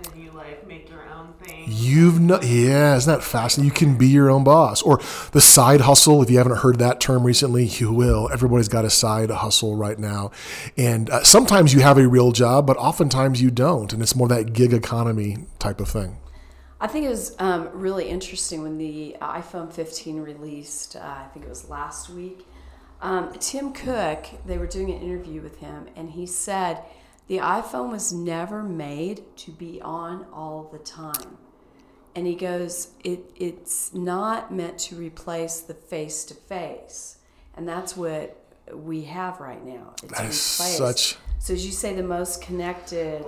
You've 1.73 2.19
no, 2.19 2.39
yeah, 2.41 2.95
isn't 2.95 3.11
that 3.11 3.23
fascinating? 3.23 3.65
You 3.65 3.71
can 3.71 3.97
be 3.97 4.07
your 4.07 4.29
own 4.29 4.43
boss, 4.43 4.81
or 4.81 4.99
the 5.31 5.41
side 5.41 5.81
hustle. 5.81 6.21
If 6.21 6.29
you 6.29 6.37
haven't 6.37 6.57
heard 6.57 6.77
that 6.79 6.99
term 6.99 7.23
recently, 7.23 7.65
you 7.65 7.91
will. 7.91 8.29
Everybody's 8.31 8.67
got 8.67 8.85
a 8.85 8.89
side 8.89 9.31
hustle 9.31 9.75
right 9.75 9.97
now, 9.97 10.31
and 10.77 11.09
uh, 11.09 11.23
sometimes 11.23 11.73
you 11.73 11.81
have 11.81 11.97
a 11.97 12.07
real 12.07 12.31
job, 12.31 12.67
but 12.67 12.77
oftentimes 12.77 13.41
you 13.41 13.49
don't, 13.49 13.91
and 13.91 14.01
it's 14.01 14.15
more 14.15 14.27
that 14.27 14.53
gig 14.53 14.73
economy 14.73 15.47
type 15.59 15.79
of 15.79 15.89
thing. 15.89 16.17
I 16.79 16.87
think 16.87 17.05
it 17.05 17.09
was 17.09 17.35
um, 17.39 17.69
really 17.73 18.09
interesting 18.09 18.61
when 18.61 18.77
the 18.77 19.15
iPhone 19.21 19.71
15 19.71 20.19
released. 20.19 20.97
Uh, 20.97 20.99
I 20.99 21.27
think 21.33 21.45
it 21.45 21.49
was 21.49 21.69
last 21.69 22.09
week. 22.09 22.45
Um, 23.01 23.33
Tim 23.39 23.73
Cook, 23.73 24.27
they 24.45 24.57
were 24.57 24.67
doing 24.67 24.91
an 24.91 25.01
interview 25.01 25.41
with 25.41 25.59
him, 25.59 25.87
and 25.95 26.11
he 26.11 26.25
said 26.25 26.83
the 27.27 27.37
iPhone 27.37 27.89
was 27.89 28.11
never 28.11 28.63
made 28.63 29.23
to 29.37 29.51
be 29.51 29.81
on 29.81 30.25
all 30.33 30.69
the 30.71 30.79
time. 30.79 31.37
And 32.15 32.27
he 32.27 32.35
goes, 32.35 32.89
it, 33.03 33.21
it's 33.35 33.93
not 33.93 34.53
meant 34.53 34.77
to 34.79 34.95
replace 34.95 35.61
the 35.61 35.73
face 35.73 36.23
to 36.25 36.33
face. 36.35 37.17
And 37.55 37.67
that's 37.67 37.97
what 37.97 38.37
we 38.71 39.03
have 39.05 39.39
right 39.39 39.63
now. 39.65 39.93
It's 40.03 40.13
That 40.17 40.25
is 40.27 40.39
such- 40.41 41.17
So 41.39 41.53
as 41.53 41.65
you 41.65 41.71
say, 41.71 41.93
the 41.95 42.03
most 42.03 42.41
connected, 42.41 43.25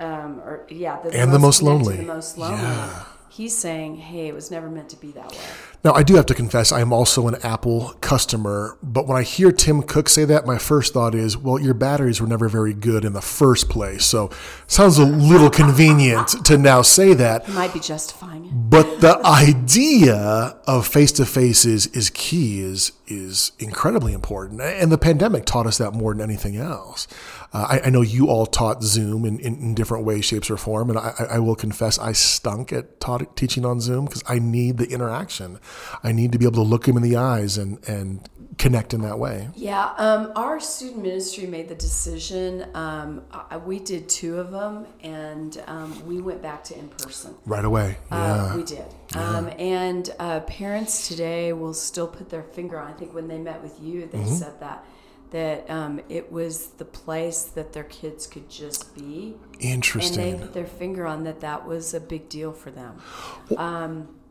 um, 0.00 0.40
or 0.40 0.66
yeah, 0.70 1.00
the, 1.02 1.10
And 1.14 1.32
the 1.32 1.38
most 1.38 1.58
connected, 1.58 1.84
lonely. 1.86 1.96
the 1.98 2.02
most 2.14 2.38
lonely. 2.38 2.62
Yeah. 2.62 3.04
He's 3.34 3.56
saying, 3.56 3.96
hey, 3.96 4.28
it 4.28 4.34
was 4.34 4.50
never 4.50 4.68
meant 4.68 4.90
to 4.90 4.96
be 4.96 5.10
that 5.12 5.32
way. 5.32 5.38
Now, 5.82 5.94
I 5.94 6.02
do 6.02 6.16
have 6.16 6.26
to 6.26 6.34
confess, 6.34 6.70
I 6.70 6.82
am 6.82 6.92
also 6.92 7.28
an 7.28 7.36
Apple 7.42 7.94
customer, 8.02 8.76
but 8.82 9.08
when 9.08 9.16
I 9.16 9.22
hear 9.22 9.50
Tim 9.50 9.82
Cook 9.82 10.10
say 10.10 10.26
that, 10.26 10.44
my 10.46 10.58
first 10.58 10.92
thought 10.92 11.14
is, 11.14 11.38
well, 11.38 11.58
your 11.58 11.72
batteries 11.72 12.20
were 12.20 12.26
never 12.26 12.46
very 12.46 12.74
good 12.74 13.06
in 13.06 13.14
the 13.14 13.22
first 13.22 13.70
place. 13.70 14.04
So, 14.04 14.30
sounds 14.66 14.98
a 14.98 15.06
little 15.06 15.48
convenient 15.48 16.44
to 16.44 16.58
now 16.58 16.82
say 16.82 17.14
that. 17.14 17.46
He 17.46 17.52
might 17.54 17.72
be 17.72 17.80
justifying 17.80 18.44
it. 18.44 18.50
But 18.52 19.00
the 19.00 19.18
idea 19.24 20.58
of 20.66 20.86
face 20.86 21.10
to 21.12 21.24
face 21.24 21.64
is 21.64 21.86
is 21.88 22.10
key, 22.10 22.60
is 22.60 22.92
is 23.08 23.52
incredibly 23.58 24.12
important, 24.12 24.60
and 24.60 24.92
the 24.92 24.98
pandemic 24.98 25.46
taught 25.46 25.66
us 25.66 25.78
that 25.78 25.92
more 25.92 26.12
than 26.12 26.20
anything 26.20 26.56
else. 26.58 27.08
Uh, 27.52 27.66
I, 27.82 27.86
I 27.86 27.90
know 27.90 28.00
you 28.00 28.28
all 28.28 28.46
taught 28.46 28.82
Zoom 28.82 29.24
in, 29.24 29.38
in, 29.38 29.54
in 29.56 29.74
different 29.74 30.04
ways, 30.04 30.24
shapes, 30.24 30.50
or 30.50 30.56
form, 30.56 30.88
and 30.90 30.98
I, 30.98 31.12
I 31.32 31.38
will 31.38 31.54
confess 31.56 31.98
I 31.98 32.12
stunk 32.12 32.72
at 32.72 32.98
taught, 32.98 33.36
teaching 33.36 33.64
on 33.66 33.80
Zoom 33.80 34.06
because 34.06 34.22
I 34.26 34.38
need 34.38 34.78
the 34.78 34.86
interaction. 34.88 35.58
I 36.02 36.12
need 36.12 36.32
to 36.32 36.38
be 36.38 36.46
able 36.46 36.64
to 36.64 36.68
look 36.68 36.86
him 36.88 36.96
in 36.96 37.02
the 37.02 37.16
eyes 37.16 37.58
and 37.58 37.78
and 37.88 38.28
connect 38.58 38.92
in 38.94 39.00
that 39.02 39.18
way. 39.18 39.48
Yeah, 39.54 39.92
um, 39.96 40.32
our 40.36 40.60
student 40.60 41.02
ministry 41.02 41.46
made 41.46 41.68
the 41.68 41.74
decision. 41.74 42.66
Um, 42.74 43.22
I, 43.32 43.56
we 43.56 43.78
did 43.80 44.08
two 44.08 44.38
of 44.38 44.50
them, 44.50 44.86
and 45.02 45.62
um, 45.66 46.06
we 46.06 46.20
went 46.20 46.40
back 46.42 46.64
to 46.64 46.78
in 46.78 46.88
person. 46.88 47.34
Right 47.46 47.64
away, 47.64 47.98
yeah. 48.10 48.34
Uh, 48.52 48.56
we 48.56 48.62
did. 48.64 48.84
Um, 49.14 49.48
and 49.58 50.08
uh, 50.18 50.40
parents 50.40 51.08
today 51.08 51.52
will 51.52 51.74
still 51.74 52.06
put 52.08 52.30
their 52.30 52.42
finger 52.42 52.78
on. 52.78 52.88
I 52.90 52.94
think 52.94 53.12
when 53.14 53.28
they 53.28 53.38
met 53.38 53.62
with 53.62 53.78
you, 53.80 54.06
they 54.06 54.18
Mm-hmm. 54.18 54.34
said 54.36 54.58
that 54.60 54.84
that 55.32 55.68
um, 55.70 56.00
it 56.08 56.30
was 56.30 56.68
the 56.72 56.84
place 56.84 57.42
that 57.44 57.72
their 57.72 57.84
kids 57.84 58.26
could 58.26 58.48
just 58.48 58.94
be, 58.94 59.34
and 59.54 59.72
Interesting. 59.72 60.36
they 60.36 60.38
put 60.38 60.54
their 60.54 60.66
finger 60.66 61.06
on 61.06 61.24
that. 61.24 61.40
That 61.40 61.66
was 61.66 61.94
a 61.94 62.00
big 62.00 62.28
deal 62.28 62.52
for 62.52 62.70
them. 62.70 63.00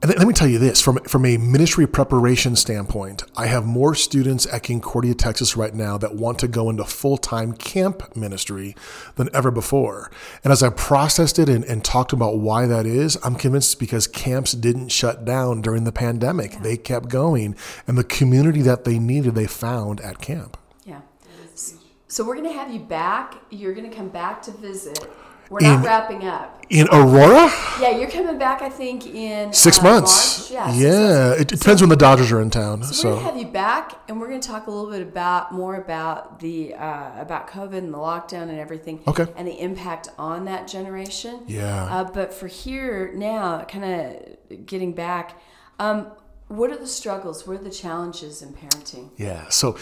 And 0.04 0.10
let- 0.10 0.18
let 0.18 0.28
me 0.28 0.34
tell 0.34 0.48
you 0.48 0.58
this 0.58 0.82
from 0.82 0.98
from 1.04 1.26
a 1.26 1.38
ministry 1.38 1.86
preparation 1.86 2.56
standpoint, 2.56 3.24
I 3.38 3.48
have 3.48 3.66
more 3.66 3.94
students 3.94 4.48
at 4.52 4.64
Concordia, 4.64 5.14
Texas 5.14 5.56
right 5.56 5.74
now 5.74 5.98
that 6.00 6.16
want 6.16 6.40
to 6.40 6.48
go 6.48 6.70
into 6.70 6.84
full 6.86 7.18
time 7.18 7.54
camp 7.54 8.16
ministry 8.16 8.76
than 9.16 9.30
ever 9.34 9.52
before. 9.52 10.12
And 10.44 10.52
as 10.52 10.64
I 10.64 10.70
processed 10.70 11.38
it 11.38 11.50
and, 11.50 11.64
and 11.66 11.84
talked 11.84 12.14
about 12.14 12.40
why 12.40 12.66
that 12.66 12.86
is, 12.88 13.18
I'm 13.24 13.36
convinced 13.36 13.74
it's 13.74 13.80
because 13.80 14.08
camps 14.08 14.54
didn't 14.54 14.90
shut 14.90 15.24
down 15.24 15.62
during 15.62 15.84
the 15.84 15.92
pandemic. 15.92 16.62
They 16.62 16.78
kept 16.78 17.10
going, 17.10 17.56
and 17.88 17.98
the 17.98 18.04
community 18.04 18.62
that 18.64 18.86
they 18.86 18.98
needed, 18.98 19.36
they 19.36 19.48
found 19.48 20.02
at 20.02 20.20
camp. 20.20 20.58
So 22.12 22.26
we're 22.26 22.36
going 22.36 22.48
to 22.48 22.54
have 22.54 22.70
you 22.74 22.82
back. 22.82 23.36
You're 23.52 23.74
going 23.74 23.90
to 23.90 23.96
come 23.96 24.10
back 24.10 24.42
to 24.42 24.52
visit. 24.52 25.00
We're 25.50 25.62
not 25.62 25.86
wrapping 25.86 26.26
up. 26.26 26.62
In 26.70 26.90
Aurora, 26.92 27.50
Yeah, 27.80 27.98
you're 27.98 28.10
coming 28.10 28.38
back. 28.38 28.62
I 28.62 28.68
think 28.70 29.06
in 29.08 29.54
six 29.54 29.80
uh, 29.80 29.84
months. 29.84 30.52
March. 30.52 30.52
Yeah. 30.52 30.74
yeah, 30.74 31.28
months. 31.30 31.42
it, 31.42 31.48
depends 31.48 31.82
when 31.82 31.90
the 31.90 31.96
Dodgers 31.96 32.30
are 32.34 32.42
in 32.42 32.50
town. 32.50 32.84
So, 32.84 32.92
So, 32.92 33.10
we're 33.10 33.16
gonna 33.16 33.26
have 33.28 33.38
you 33.38 33.48
back, 33.48 33.94
and 34.10 34.20
we're 34.20 34.28
gonna 34.28 34.42
talk 34.42 34.68
a 34.68 34.72
little 34.72 34.92
bit 34.92 35.02
about 35.02 35.54
more 35.54 35.76
about 35.76 36.40
the 36.40 36.74
uh, 36.74 37.22
about 37.22 37.50
COVID 37.50 37.78
and 37.78 37.94
the 37.94 37.98
lockdown 37.98 38.44
and 38.44 38.60
everything. 38.60 39.02
Okay. 39.08 39.28
And 39.38 39.48
the 39.48 39.60
impact 39.62 40.10
on 40.18 40.46
that 40.46 40.68
generation. 40.68 41.44
Yeah. 41.48 41.84
Uh, 41.84 42.04
but 42.06 42.34
for 42.34 42.48
here 42.48 43.12
now, 43.14 43.64
kind 43.66 43.86
of 43.86 44.66
getting 44.66 44.94
back, 44.94 45.42
um, 45.80 46.12
what 46.52 46.70
are 46.70 46.78
the 46.78 46.88
struggles? 46.88 47.48
What 47.48 47.60
are 47.60 47.64
the 47.64 47.70
challenges 47.70 48.42
in 48.42 48.54
parenting? 48.54 49.10
Yeah. 49.18 49.48
So, 49.50 49.78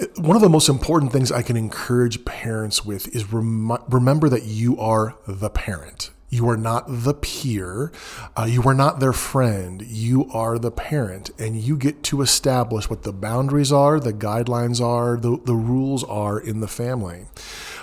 uh, 0.00 0.06
one 0.16 0.36
of 0.36 0.42
the 0.42 0.48
most 0.48 0.68
important 0.68 1.12
things 1.12 1.32
I 1.32 1.42
can 1.42 1.56
encourage 1.56 2.24
parents 2.24 2.84
with 2.84 3.14
is 3.14 3.32
rem- 3.32 3.78
remember 3.88 4.28
that 4.28 4.44
you 4.44 4.78
are 4.78 5.16
the 5.26 5.50
parent. 5.50 6.10
You 6.28 6.48
are 6.48 6.56
not 6.56 6.84
the 6.88 7.14
peer. 7.14 7.92
Uh, 8.36 8.46
you 8.48 8.62
are 8.64 8.74
not 8.74 8.98
their 8.98 9.12
friend. 9.12 9.82
You 9.82 10.28
are 10.32 10.58
the 10.58 10.72
parent, 10.72 11.30
and 11.38 11.56
you 11.56 11.76
get 11.76 12.02
to 12.04 12.20
establish 12.20 12.90
what 12.90 13.04
the 13.04 13.12
boundaries 13.12 13.72
are, 13.72 14.00
the 14.00 14.12
guidelines 14.12 14.80
are, 14.80 15.16
the, 15.16 15.38
the 15.44 15.54
rules 15.54 16.02
are 16.04 16.38
in 16.38 16.60
the 16.60 16.68
family. 16.68 17.26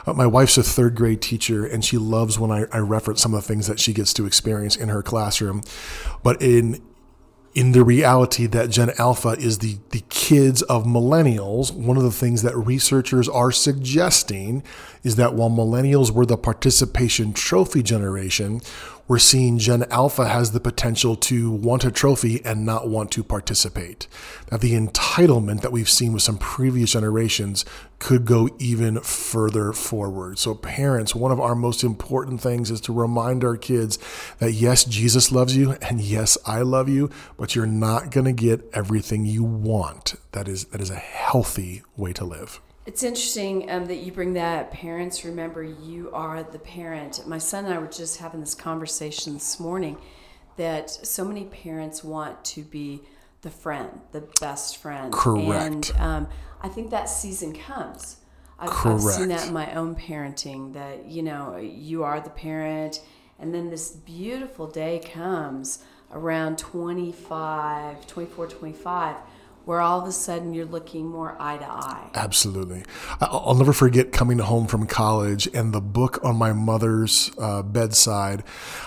Uh, 0.06 0.14
my 0.14 0.28
wife's 0.28 0.58
a 0.58 0.64
third 0.64 0.96
grade 0.96 1.22
teacher, 1.22 1.66
and 1.66 1.86
she 1.86 1.98
loves 1.98 2.38
when 2.38 2.52
I, 2.52 2.66
I 2.72 2.80
reference 2.80 3.22
some 3.22 3.34
of 3.34 3.42
the 3.42 3.48
things 3.48 3.68
that 3.68 3.80
she 3.80 3.94
gets 3.94 4.14
to 4.16 4.26
experience 4.26 4.76
in 4.76 4.90
her 4.90 5.02
classroom. 5.02 5.62
But 6.22 6.42
in 6.42 6.82
in 7.56 7.72
the 7.72 7.84
reality 7.84 8.48
that 8.48 8.72
Gen 8.72 8.92
Alpha 8.98 9.30
is 9.30 9.60
the, 9.60 9.78
the 9.92 10.04
kids 10.10 10.64
of 10.64 10.86
millennials, 10.86 11.72
one 11.72 11.98
of 11.98 12.04
the 12.04 12.12
things 12.12 12.42
that 12.42 12.56
researchers 12.58 13.30
are 13.30 13.52
suggesting 13.52 14.64
is 15.04 15.18
that 15.18 15.36
while 15.36 15.52
millennials 15.52 16.10
were 16.10 16.26
the 16.26 16.38
participation 16.38 17.32
trophy 17.32 17.84
generation, 17.84 18.62
we're 19.08 19.20
seeing 19.20 19.58
Gen 19.58 19.84
Alpha 19.92 20.28
has 20.28 20.52
the 20.52 20.60
potential 20.60 21.16
to 21.18 21.52
want 21.52 21.84
a 21.84 21.92
trophy 21.92 22.44
and 22.46 22.66
not 22.66 22.88
want 22.88 23.12
to 23.12 23.24
participate. 23.24 24.08
That 24.48 24.62
the 24.62 24.74
entitlement 24.74 25.62
that 25.62 25.74
we've 25.74 25.90
seen 25.90 26.14
with 26.14 26.22
some 26.22 26.38
previous 26.38 26.94
generations 26.94 27.66
could 28.00 28.26
go 28.26 28.50
even 28.60 29.00
further 29.02 29.74
forward. 29.74 30.40
So, 30.40 30.56
parents, 30.56 31.14
one 31.14 31.32
of 31.32 31.40
our 31.40 31.56
most 31.56 31.84
important 31.84 32.40
things 32.40 32.72
is 32.72 32.80
to 32.82 32.94
remind 32.94 33.44
our 33.44 33.58
kids 33.58 34.00
that 34.40 34.54
yes, 34.54 34.86
Jesus 34.86 35.32
loves 35.32 35.56
you, 35.56 35.74
and 35.82 36.00
yes, 36.00 36.38
I 36.46 36.62
love 36.62 36.88
you, 36.88 37.10
but 37.38 37.56
you're 37.56 37.66
not 37.66 38.10
going 38.12 38.26
to 38.26 38.34
get 38.34 38.70
everything 38.74 39.26
you 39.26 39.44
want. 39.44 40.16
That 40.32 40.48
is 40.48 40.66
that 40.66 40.80
is 40.80 40.90
a 40.90 40.96
healthy 40.96 41.84
way 41.98 42.14
to 42.14 42.24
live. 42.24 42.62
It's 42.86 43.02
interesting 43.02 43.72
um, 43.72 43.86
that 43.86 43.98
you 43.98 44.12
bring 44.12 44.34
that. 44.34 44.72
Parents, 44.72 45.24
remember, 45.24 45.64
you 45.64 46.12
are 46.12 46.44
the 46.44 46.60
parent. 46.60 47.26
My 47.26 47.38
son 47.38 47.66
and 47.66 47.74
I 47.74 47.78
were 47.78 47.88
just 47.88 48.18
having 48.18 48.42
this 48.42 48.54
conversation 48.54 49.34
this 49.34 49.58
morning 49.58 49.98
that 50.58 50.90
so 50.90 51.24
many 51.24 51.46
parents 51.46 52.04
want 52.04 52.44
to 52.46 52.62
be 52.62 53.02
the 53.42 53.50
friend, 53.50 54.02
the 54.12 54.28
best 54.42 54.78
friend. 54.78 55.14
Correct. 55.14 55.64
And 55.64 55.92
um, 55.98 56.28
I 56.62 56.68
think 56.68 56.90
that 56.92 57.06
season 57.06 57.54
comes. 57.54 58.18
I've, 58.60 58.86
I've 58.86 59.02
seen 59.02 59.30
that 59.30 59.48
in 59.48 59.54
my 59.54 59.74
own 59.74 59.96
parenting 59.96 60.74
that, 60.74 61.06
you 61.06 61.24
know, 61.24 61.58
you 61.58 62.04
are 62.04 62.20
the 62.20 62.30
parent, 62.30 63.02
and 63.40 63.54
then 63.54 63.70
this 63.70 63.92
beautiful 63.92 64.68
day 64.68 65.00
comes 65.00 65.84
around 66.12 66.58
25, 66.58 68.08
24, 68.08 68.48
25 68.48 69.16
where 69.66 69.80
all 69.80 70.02
of 70.02 70.08
a 70.08 70.12
sudden 70.12 70.54
you're 70.54 70.66
looking 70.66 71.08
more 71.08 71.36
eye 71.40 71.58
to 71.58 71.66
eye. 71.66 72.10
Absolutely. 72.16 72.84
I'll 73.22 73.56
never 73.56 73.74
forget 73.74 74.12
coming 74.12 74.40
home 74.40 74.68
from 74.68 74.88
college 74.88 75.48
and 75.54 75.74
the 75.74 75.82
book 75.82 76.20
on 76.24 76.36
my 76.36 76.52
mother's 76.52 77.32
uh, 77.38 77.64
bedside. 77.64 78.44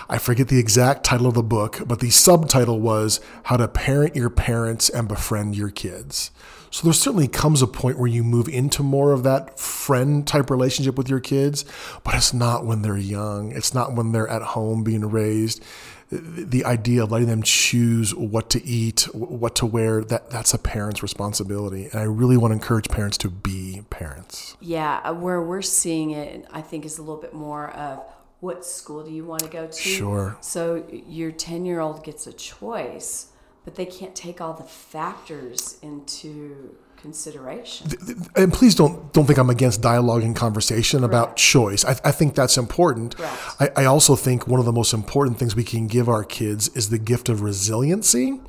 I 0.07 0.19
forget 0.19 0.49
the 0.49 0.59
exact 0.59 1.03
title 1.03 1.27
of 1.27 1.33
the 1.33 1.43
book, 1.43 1.81
but 1.87 1.99
the 1.99 2.11
subtitle 2.11 2.79
was 2.79 3.19
How 3.43 3.57
to 3.57 3.67
Parent 3.67 4.15
Your 4.15 4.29
Parents 4.29 4.89
and 4.89 5.07
Befriend 5.07 5.55
Your 5.55 5.69
Kids. 5.69 6.31
So 6.69 6.83
there 6.83 6.93
certainly 6.93 7.27
comes 7.27 7.61
a 7.61 7.67
point 7.67 7.97
where 7.97 8.09
you 8.09 8.23
move 8.23 8.47
into 8.49 8.83
more 8.83 9.13
of 9.13 9.23
that 9.23 9.57
friend 9.59 10.27
type 10.27 10.49
relationship 10.49 10.97
with 10.97 11.09
your 11.09 11.21
kids, 11.21 11.65
but 12.03 12.13
it's 12.13 12.33
not 12.33 12.65
when 12.65 12.81
they're 12.81 12.97
young. 12.97 13.51
It's 13.51 13.73
not 13.73 13.95
when 13.95 14.11
they're 14.11 14.27
at 14.27 14.41
home 14.41 14.83
being 14.83 15.09
raised 15.09 15.63
the 16.09 16.63
idea 16.63 17.03
of 17.03 17.11
letting 17.11 17.27
them 17.27 17.43
choose 17.43 18.15
what 18.15 18.49
to 18.51 18.65
eat, 18.65 19.09
what 19.13 19.55
to 19.55 19.65
wear, 19.65 20.03
that 20.03 20.29
that's 20.29 20.53
a 20.53 20.57
parent's 20.57 21.03
responsibility. 21.03 21.89
And 21.91 21.99
I 21.99 22.03
really 22.03 22.37
want 22.37 22.51
to 22.51 22.53
encourage 22.53 22.87
parents 22.87 23.17
to 23.19 23.29
be 23.29 23.83
parents. 23.89 24.55
Yeah, 24.61 25.01
uh, 25.03 25.13
where 25.13 25.41
we're 25.41 25.61
seeing 25.61 26.11
it, 26.11 26.45
I 26.51 26.61
think, 26.61 26.85
is 26.85 26.97
a 26.97 27.01
little 27.01 27.21
bit 27.21 27.33
more 27.33 27.71
of 27.71 28.03
what 28.39 28.65
school 28.65 29.03
do 29.03 29.11
you 29.11 29.25
want 29.25 29.43
to 29.43 29.49
go 29.49 29.67
to? 29.67 29.73
Sure. 29.73 30.37
So 30.41 30.85
your 30.89 31.31
10 31.31 31.65
year 31.65 31.79
old 31.79 32.03
gets 32.03 32.25
a 32.25 32.33
choice, 32.33 33.27
but 33.65 33.75
they 33.75 33.85
can't 33.85 34.15
take 34.15 34.39
all 34.39 34.53
the 34.53 34.63
factors 34.63 35.77
into 35.81 36.77
consideration. 36.97 37.89
And 38.35 38.51
please 38.51 38.75
don't 38.75 39.13
don't 39.13 39.25
think 39.25 39.39
I'm 39.39 39.49
against 39.49 39.81
dialogue 39.81 40.23
and 40.23 40.35
conversation 40.35 41.03
about 41.03 41.37
choice. 41.37 41.85
I, 41.85 41.91
I, 42.03 42.11
think 42.11 42.35
that's 42.35 42.57
important. 42.57 43.15
I, 43.59 43.69
I, 43.75 43.85
also 43.85 44.15
think 44.15 44.47
one 44.47 44.59
of 44.59 44.65
the 44.65 44.71
most 44.71 44.93
important 44.93 45.37
things 45.37 45.55
we 45.55 45.63
can 45.63 45.87
give 45.87 46.09
our 46.09 46.23
kids 46.23 46.69
is 46.69 46.89
the 46.89 46.97
gift 46.97 47.29
of 47.29 47.41
resiliency 47.41 48.39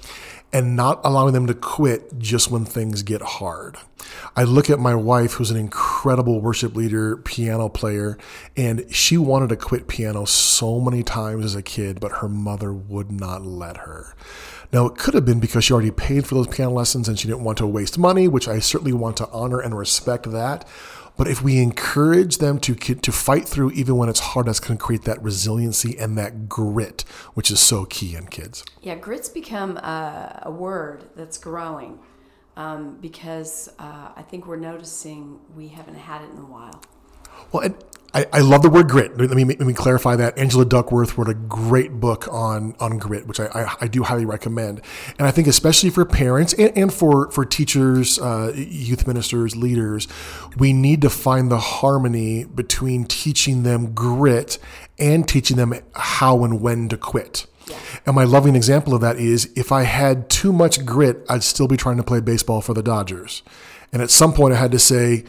and 0.52 0.76
not 0.76 1.00
allowing 1.04 1.34
them 1.34 1.46
to 1.46 1.54
quit 1.54 2.18
just 2.18 2.50
when 2.50 2.64
things 2.64 3.02
get 3.02 3.20
hard. 3.20 3.76
I 4.34 4.44
look 4.44 4.70
at 4.70 4.78
my 4.78 4.94
wife, 4.94 5.34
who's 5.34 5.50
an 5.50 5.56
incredible 5.58 6.40
worship 6.40 6.74
leader, 6.74 7.16
piano 7.16 7.68
player, 7.68 8.16
and 8.56 8.86
she 8.94 9.18
wanted 9.18 9.50
to 9.50 9.56
quit 9.56 9.88
piano 9.88 10.24
so 10.24 10.80
many 10.80 11.02
times 11.02 11.44
as 11.44 11.54
a 11.54 11.62
kid, 11.62 12.00
but 12.00 12.12
her 12.12 12.28
mother 12.28 12.72
would 12.72 13.10
not 13.10 13.44
let 13.44 13.78
her. 13.78 14.14
Now, 14.72 14.86
it 14.86 14.96
could 14.96 15.14
have 15.14 15.24
been 15.24 15.40
because 15.40 15.64
she 15.64 15.72
already 15.72 15.90
paid 15.90 16.26
for 16.26 16.34
those 16.34 16.46
piano 16.46 16.72
lessons 16.72 17.08
and 17.08 17.18
she 17.18 17.26
didn't 17.26 17.44
want 17.44 17.58
to 17.58 17.66
waste 17.66 17.98
money, 17.98 18.28
which 18.28 18.48
I 18.48 18.58
certainly 18.58 18.92
want 18.92 19.16
to 19.18 19.28
honor 19.30 19.60
and 19.60 19.76
respect 19.76 20.30
that. 20.30 20.66
But 21.18 21.26
if 21.26 21.42
we 21.42 21.58
encourage 21.58 22.38
them 22.38 22.58
to 22.60 22.74
to 22.74 23.12
fight 23.12 23.46
through 23.46 23.72
even 23.72 23.96
when 23.96 24.08
it's 24.08 24.20
hard, 24.20 24.46
that's 24.46 24.60
going 24.60 24.78
to 24.78 24.82
create 24.82 25.02
that 25.02 25.22
resiliency 25.22 25.98
and 25.98 26.16
that 26.16 26.48
grit, 26.48 27.02
which 27.34 27.50
is 27.50 27.60
so 27.60 27.84
key 27.84 28.14
in 28.14 28.28
kids. 28.28 28.64
Yeah, 28.80 28.94
grit's 28.94 29.28
become 29.28 29.76
a, 29.78 30.44
a 30.44 30.50
word 30.50 31.10
that's 31.16 31.36
growing 31.36 31.98
um, 32.56 32.98
because 33.00 33.68
uh, 33.80 34.12
I 34.16 34.22
think 34.22 34.46
we're 34.46 34.56
noticing 34.56 35.40
we 35.56 35.68
haven't 35.68 35.96
had 35.96 36.22
it 36.22 36.30
in 36.30 36.38
a 36.38 36.46
while. 36.46 36.80
Well, 37.50 37.64
and 37.64 37.74
I, 38.14 38.26
I 38.32 38.40
love 38.40 38.62
the 38.62 38.70
word 38.70 38.88
grit. 38.88 39.18
Let 39.18 39.30
me 39.30 39.44
let 39.44 39.60
me 39.60 39.74
clarify 39.74 40.16
that. 40.16 40.38
Angela 40.38 40.64
Duckworth 40.64 41.18
wrote 41.18 41.28
a 41.28 41.34
great 41.34 42.00
book 42.00 42.26
on 42.32 42.74
on 42.80 42.98
grit, 42.98 43.26
which 43.26 43.38
I, 43.38 43.46
I, 43.46 43.76
I 43.82 43.86
do 43.86 44.02
highly 44.02 44.24
recommend. 44.24 44.80
And 45.18 45.28
I 45.28 45.30
think 45.30 45.46
especially 45.46 45.90
for 45.90 46.04
parents 46.06 46.54
and, 46.54 46.76
and 46.76 46.92
for 46.92 47.30
for 47.30 47.44
teachers, 47.44 48.18
uh, 48.18 48.52
youth 48.54 49.06
ministers, 49.06 49.56
leaders, 49.56 50.08
we 50.56 50.72
need 50.72 51.02
to 51.02 51.10
find 51.10 51.50
the 51.50 51.58
harmony 51.58 52.44
between 52.44 53.04
teaching 53.04 53.62
them 53.62 53.92
grit 53.92 54.58
and 54.98 55.28
teaching 55.28 55.58
them 55.58 55.74
how 55.94 56.44
and 56.44 56.62
when 56.62 56.88
to 56.88 56.96
quit. 56.96 57.46
Yeah. 57.66 57.76
And 58.06 58.16
my 58.16 58.24
loving 58.24 58.56
example 58.56 58.94
of 58.94 59.02
that 59.02 59.18
is 59.18 59.52
if 59.54 59.70
I 59.70 59.82
had 59.82 60.30
too 60.30 60.52
much 60.52 60.86
grit, 60.86 61.26
I'd 61.28 61.44
still 61.44 61.68
be 61.68 61.76
trying 61.76 61.98
to 61.98 62.02
play 62.02 62.20
baseball 62.20 62.62
for 62.62 62.72
the 62.72 62.82
Dodgers. 62.82 63.42
And 63.92 64.00
at 64.00 64.10
some 64.10 64.32
point, 64.32 64.54
I 64.54 64.56
had 64.56 64.72
to 64.72 64.78
say, 64.78 65.24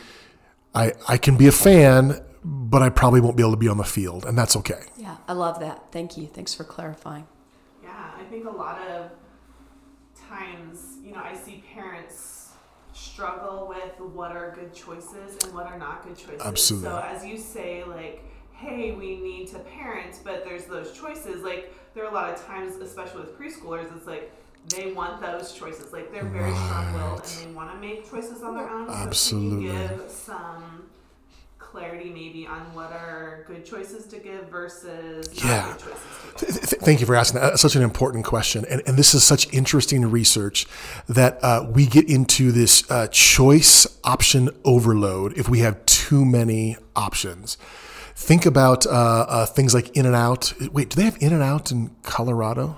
I, 0.74 0.94
I 1.08 1.18
can 1.18 1.36
be 1.36 1.48
a 1.48 1.52
fan, 1.52 2.22
but 2.44 2.82
I 2.82 2.90
probably 2.90 3.22
won't 3.22 3.36
be 3.36 3.44
able 3.44 3.52
to 3.52 3.58
be 3.58 3.68
on 3.68 3.78
the 3.78 3.84
field, 3.84 4.26
and 4.26 4.38
that's 4.38 4.56
okay. 4.58 4.84
Yeah, 4.98 5.18
I 5.28 5.34
love 5.34 5.60
that. 5.60 5.92
Thank 5.92 6.18
you. 6.18 6.28
Thanks 6.28 6.54
for 6.54 6.64
clarifying. 6.64 7.28
Yeah, 7.84 8.12
I 8.20 8.24
think 8.30 8.46
a 8.46 8.50
lot 8.50 8.80
of 8.88 9.12
times, 10.30 10.98
you 11.04 11.12
know, 11.12 11.22
I 11.24 11.36
see 11.36 11.64
parents 11.74 12.52
struggle 12.94 13.68
with 13.68 14.00
what 14.14 14.32
are 14.32 14.52
good 14.52 14.74
choices 14.74 15.38
and 15.44 15.54
what 15.54 15.66
are 15.66 15.78
not 15.78 16.04
good 16.04 16.18
choices. 16.18 16.42
Absolutely. 16.42 16.90
So 16.90 16.98
as 17.00 17.26
you 17.26 17.38
say, 17.38 17.84
like, 17.84 18.24
hey, 18.54 18.92
we 18.92 19.18
need 19.18 19.48
to 19.48 19.60
parent, 19.60 20.20
but 20.24 20.44
there's 20.44 20.66
those 20.66 20.92
choices. 20.92 21.44
Like, 21.44 21.74
there 21.94 22.04
are 22.04 22.12
a 22.12 22.14
lot 22.14 22.34
of 22.34 22.46
times, 22.46 22.76
especially 22.76 23.22
with 23.22 23.40
preschoolers, 23.40 23.96
it's 23.96 24.06
like 24.06 24.32
they 24.68 24.92
want 24.92 25.22
those 25.22 25.54
choices. 25.54 25.94
Like, 25.94 26.12
they're 26.12 26.26
very 26.26 26.52
right. 26.52 26.66
strong-willed 26.66 27.24
and 27.24 27.52
they 27.52 27.56
want 27.56 27.72
to 27.72 27.78
make 27.78 28.10
choices 28.10 28.44
on 28.44 28.56
their 28.56 28.70
own. 28.70 28.90
Absolutely. 28.90 29.68
So 29.68 29.74
can 29.74 29.82
you 29.82 29.98
give 29.98 30.12
some 30.12 30.90
clarity 31.72 32.10
maybe 32.10 32.48
on 32.48 32.74
what 32.74 32.92
are 32.92 33.44
good 33.48 33.66
choices 33.66 34.06
to 34.08 34.18
give 34.18 34.46
versus 34.50 35.30
yeah. 35.44 35.74
Thank 35.74 37.00
you 37.00 37.06
for 37.06 37.16
asking 37.16 37.42
that. 37.42 37.50
That's 37.50 37.62
such 37.62 37.76
an 37.76 37.84
important 37.84 38.26
question. 38.26 38.66
And, 38.70 38.82
and 38.88 38.98
this 38.98 39.14
is 39.14 39.24
such 39.24 39.54
interesting 39.54 40.10
research 40.10 40.66
that 41.08 41.44
uh, 41.44 41.70
we 41.72 41.86
get 41.86 42.10
into 42.10 42.52
this 42.52 42.90
uh, 42.90 43.08
choice 43.08 44.00
option 44.04 44.50
overload 44.64 45.38
if 45.38 45.50
we 45.50 45.60
have 45.60 45.86
too 45.86 46.26
many 46.26 46.78
options. 46.96 47.58
Think 48.16 48.46
about 48.46 48.86
uh, 48.86 48.90
uh 48.90 49.46
things 49.46 49.74
like 49.74 49.96
In 49.96 50.06
and 50.06 50.16
Out. 50.16 50.54
Wait, 50.74 50.90
do 50.90 50.96
they 50.96 51.06
have 51.06 51.18
In 51.22 51.34
and 51.34 51.44
Out 51.44 51.72
in 51.72 51.96
Colorado? 52.04 52.78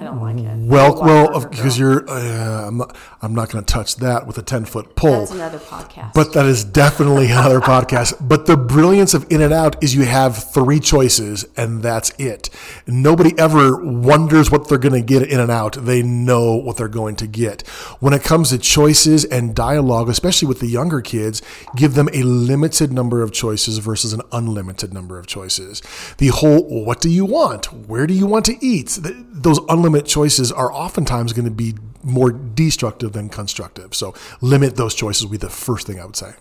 I 0.00 0.04
don't 0.04 0.20
like 0.20 0.38
it. 0.38 0.56
Well, 0.58 1.02
well, 1.02 1.44
because 1.44 1.76
you're, 1.76 2.08
uh, 2.08 2.68
I'm 2.68 2.76
not, 2.76 2.96
I'm 3.20 3.34
not 3.34 3.50
going 3.50 3.64
to 3.64 3.72
touch 3.72 3.96
that 3.96 4.28
with 4.28 4.38
a 4.38 4.42
ten 4.42 4.64
foot 4.64 4.94
pole. 4.94 5.10
That's 5.10 5.32
another 5.32 5.58
podcast. 5.58 6.14
But 6.14 6.34
that 6.34 6.46
is 6.46 6.62
definitely 6.62 7.26
another 7.32 7.58
podcast. 7.58 8.28
But 8.28 8.46
the 8.46 8.56
brilliance 8.56 9.12
of 9.12 9.26
In 9.28 9.40
and 9.40 9.52
Out 9.52 9.82
is 9.82 9.96
you 9.96 10.04
have 10.04 10.52
three 10.52 10.78
choices, 10.78 11.46
and 11.56 11.82
that's 11.82 12.10
it. 12.10 12.48
Nobody 12.86 13.36
ever 13.38 13.84
wonders 13.84 14.52
what 14.52 14.68
they're 14.68 14.78
going 14.78 14.94
to 14.94 15.00
get 15.02 15.28
In 15.28 15.40
and 15.40 15.50
Out. 15.50 15.72
They 15.84 16.00
know 16.04 16.54
what 16.54 16.76
they're 16.76 16.86
going 16.86 17.16
to 17.16 17.26
get. 17.26 17.66
When 17.98 18.12
it 18.12 18.22
comes 18.22 18.50
to 18.50 18.58
choices 18.58 19.24
and 19.24 19.52
dialogue, 19.52 20.08
especially 20.08 20.46
with 20.46 20.60
the 20.60 20.68
younger 20.68 21.00
kids, 21.00 21.42
give 21.74 21.94
them 21.94 22.08
a 22.12 22.22
limited 22.22 22.92
number 22.92 23.20
of 23.20 23.32
choices 23.32 23.78
versus 23.78 24.12
an 24.12 24.22
unlimited 24.30 24.94
number 24.94 25.18
of 25.18 25.26
choices. 25.26 25.82
The 26.18 26.28
whole, 26.28 26.84
what 26.84 27.00
do 27.00 27.10
you 27.10 27.24
want? 27.24 27.72
Where 27.72 28.06
do 28.06 28.14
you 28.14 28.26
want 28.26 28.44
to 28.44 28.64
eat? 28.64 28.96
Those 29.02 29.58
unlimited 29.68 29.87
limit 29.88 30.06
choices 30.06 30.52
are 30.52 30.70
oftentimes 30.72 31.32
going 31.32 31.46
to 31.46 31.50
be 31.50 31.74
more 32.02 32.30
destructive 32.30 33.12
than 33.12 33.28
constructive. 33.28 33.94
So 33.94 34.14
limit 34.40 34.76
those 34.76 34.94
choices 34.94 35.24
would 35.24 35.32
be 35.32 35.38
the 35.38 35.50
first 35.50 35.86
thing 35.86 35.98
I 35.98 36.04
would 36.04 36.16
say. 36.16 36.32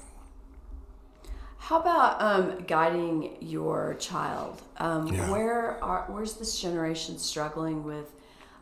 How 1.58 1.80
about 1.80 2.22
um, 2.22 2.64
guiding 2.66 3.38
your 3.42 3.96
child? 4.00 4.62
Um, 4.78 5.08
yeah. 5.08 5.32
Where 5.32 5.84
are 5.84 6.06
where's 6.08 6.36
this 6.36 6.62
generation 6.62 7.18
struggling 7.18 7.84
with, 7.84 8.10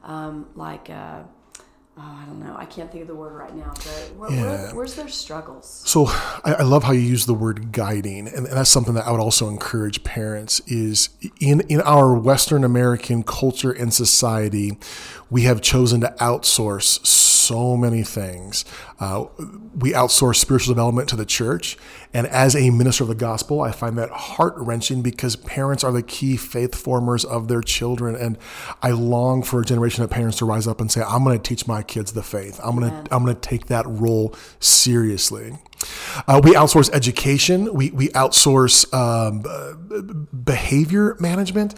um, 0.03 0.47
like, 0.55 0.89
uh, 0.89 1.21
oh, 1.97 2.01
I 2.01 2.25
don't 2.25 2.39
know, 2.39 2.55
I 2.57 2.65
can't 2.65 2.91
think 2.91 3.03
of 3.03 3.07
the 3.07 3.15
word 3.15 3.33
right 3.33 3.55
now, 3.55 3.71
but 3.73 4.13
where, 4.17 4.31
yeah. 4.31 4.41
where, 4.41 4.75
where's 4.75 4.95
their 4.95 5.07
struggles? 5.07 5.81
So 5.85 6.07
I, 6.43 6.55
I, 6.59 6.63
love 6.63 6.83
how 6.83 6.91
you 6.91 6.99
use 6.99 7.25
the 7.25 7.33
word 7.33 7.71
guiding, 7.71 8.27
and 8.27 8.45
that's 8.47 8.69
something 8.69 8.93
that 8.95 9.07
I 9.07 9.11
would 9.11 9.21
also 9.21 9.47
encourage 9.47 10.03
parents 10.03 10.59
is 10.67 11.09
in 11.39 11.61
in 11.61 11.81
our 11.81 12.13
Western 12.13 12.63
American 12.63 13.23
culture 13.23 13.71
and 13.71 13.93
society, 13.93 14.77
we 15.29 15.43
have 15.43 15.61
chosen 15.61 16.01
to 16.01 16.13
outsource 16.19 17.05
so 17.05 17.77
many 17.77 18.03
things. 18.03 18.65
Uh, 18.99 19.25
we 19.77 19.91
outsource 19.91 20.37
spiritual 20.37 20.73
development 20.73 21.09
to 21.09 21.15
the 21.15 21.25
church. 21.25 21.77
And 22.13 22.27
as 22.27 22.55
a 22.55 22.69
minister 22.69 23.03
of 23.03 23.09
the 23.09 23.15
gospel, 23.15 23.59
I 23.61 23.71
find 23.71 23.97
that 23.97 24.09
heart 24.09 24.53
wrenching 24.57 25.01
because 25.01 25.35
parents 25.35 25.83
are 25.83 25.91
the 25.91 26.03
key 26.03 26.37
faith 26.37 26.73
formers 26.75 27.25
of 27.25 27.49
their 27.49 27.61
children. 27.61 28.15
And 28.15 28.37
I 28.81 28.91
long 28.91 29.43
for 29.43 29.59
a 29.59 29.65
generation 29.65 30.03
of 30.03 30.09
parents 30.09 30.37
to 30.37 30.45
rise 30.45 30.65
up 30.65 30.79
and 30.79 30.89
say, 30.89 31.01
I'm 31.01 31.25
going 31.25 31.37
to 31.37 31.43
teach 31.43 31.67
my 31.67 31.83
kids 31.83 32.13
the 32.13 32.23
faith. 32.23 32.59
I'm 32.63 32.79
going 32.79 32.89
to, 32.89 33.13
I'm 33.13 33.23
going 33.23 33.35
to 33.35 33.41
take 33.41 33.65
that 33.67 33.85
role 33.85 34.33
seriously. 34.59 35.57
Uh, 36.27 36.39
we 36.43 36.53
outsource 36.53 36.89
education. 36.93 37.73
We, 37.73 37.91
we 37.91 38.07
outsource 38.09 38.91
um, 38.93 40.27
behavior 40.31 41.17
management 41.19 41.75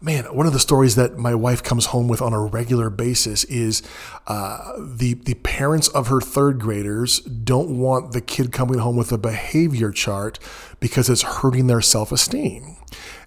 man, 0.00 0.24
one 0.34 0.46
of 0.46 0.52
the 0.52 0.58
stories 0.58 0.96
that 0.96 1.18
my 1.18 1.34
wife 1.34 1.62
comes 1.62 1.86
home 1.86 2.08
with 2.08 2.22
on 2.22 2.32
a 2.32 2.40
regular 2.40 2.90
basis 2.90 3.44
is 3.44 3.82
uh, 4.26 4.72
the 4.78 5.14
the 5.14 5.34
parents 5.34 5.88
of 5.88 6.08
her 6.08 6.20
third 6.20 6.58
graders 6.58 7.20
don't 7.20 7.78
want 7.78 8.12
the 8.12 8.20
kid 8.20 8.52
coming 8.52 8.78
home 8.78 8.96
with 8.96 9.12
a 9.12 9.18
behavior 9.18 9.90
chart 9.90 10.38
because 10.80 11.10
it's 11.10 11.22
hurting 11.22 11.66
their 11.66 11.80
self 11.80 12.12
esteem. 12.12 12.76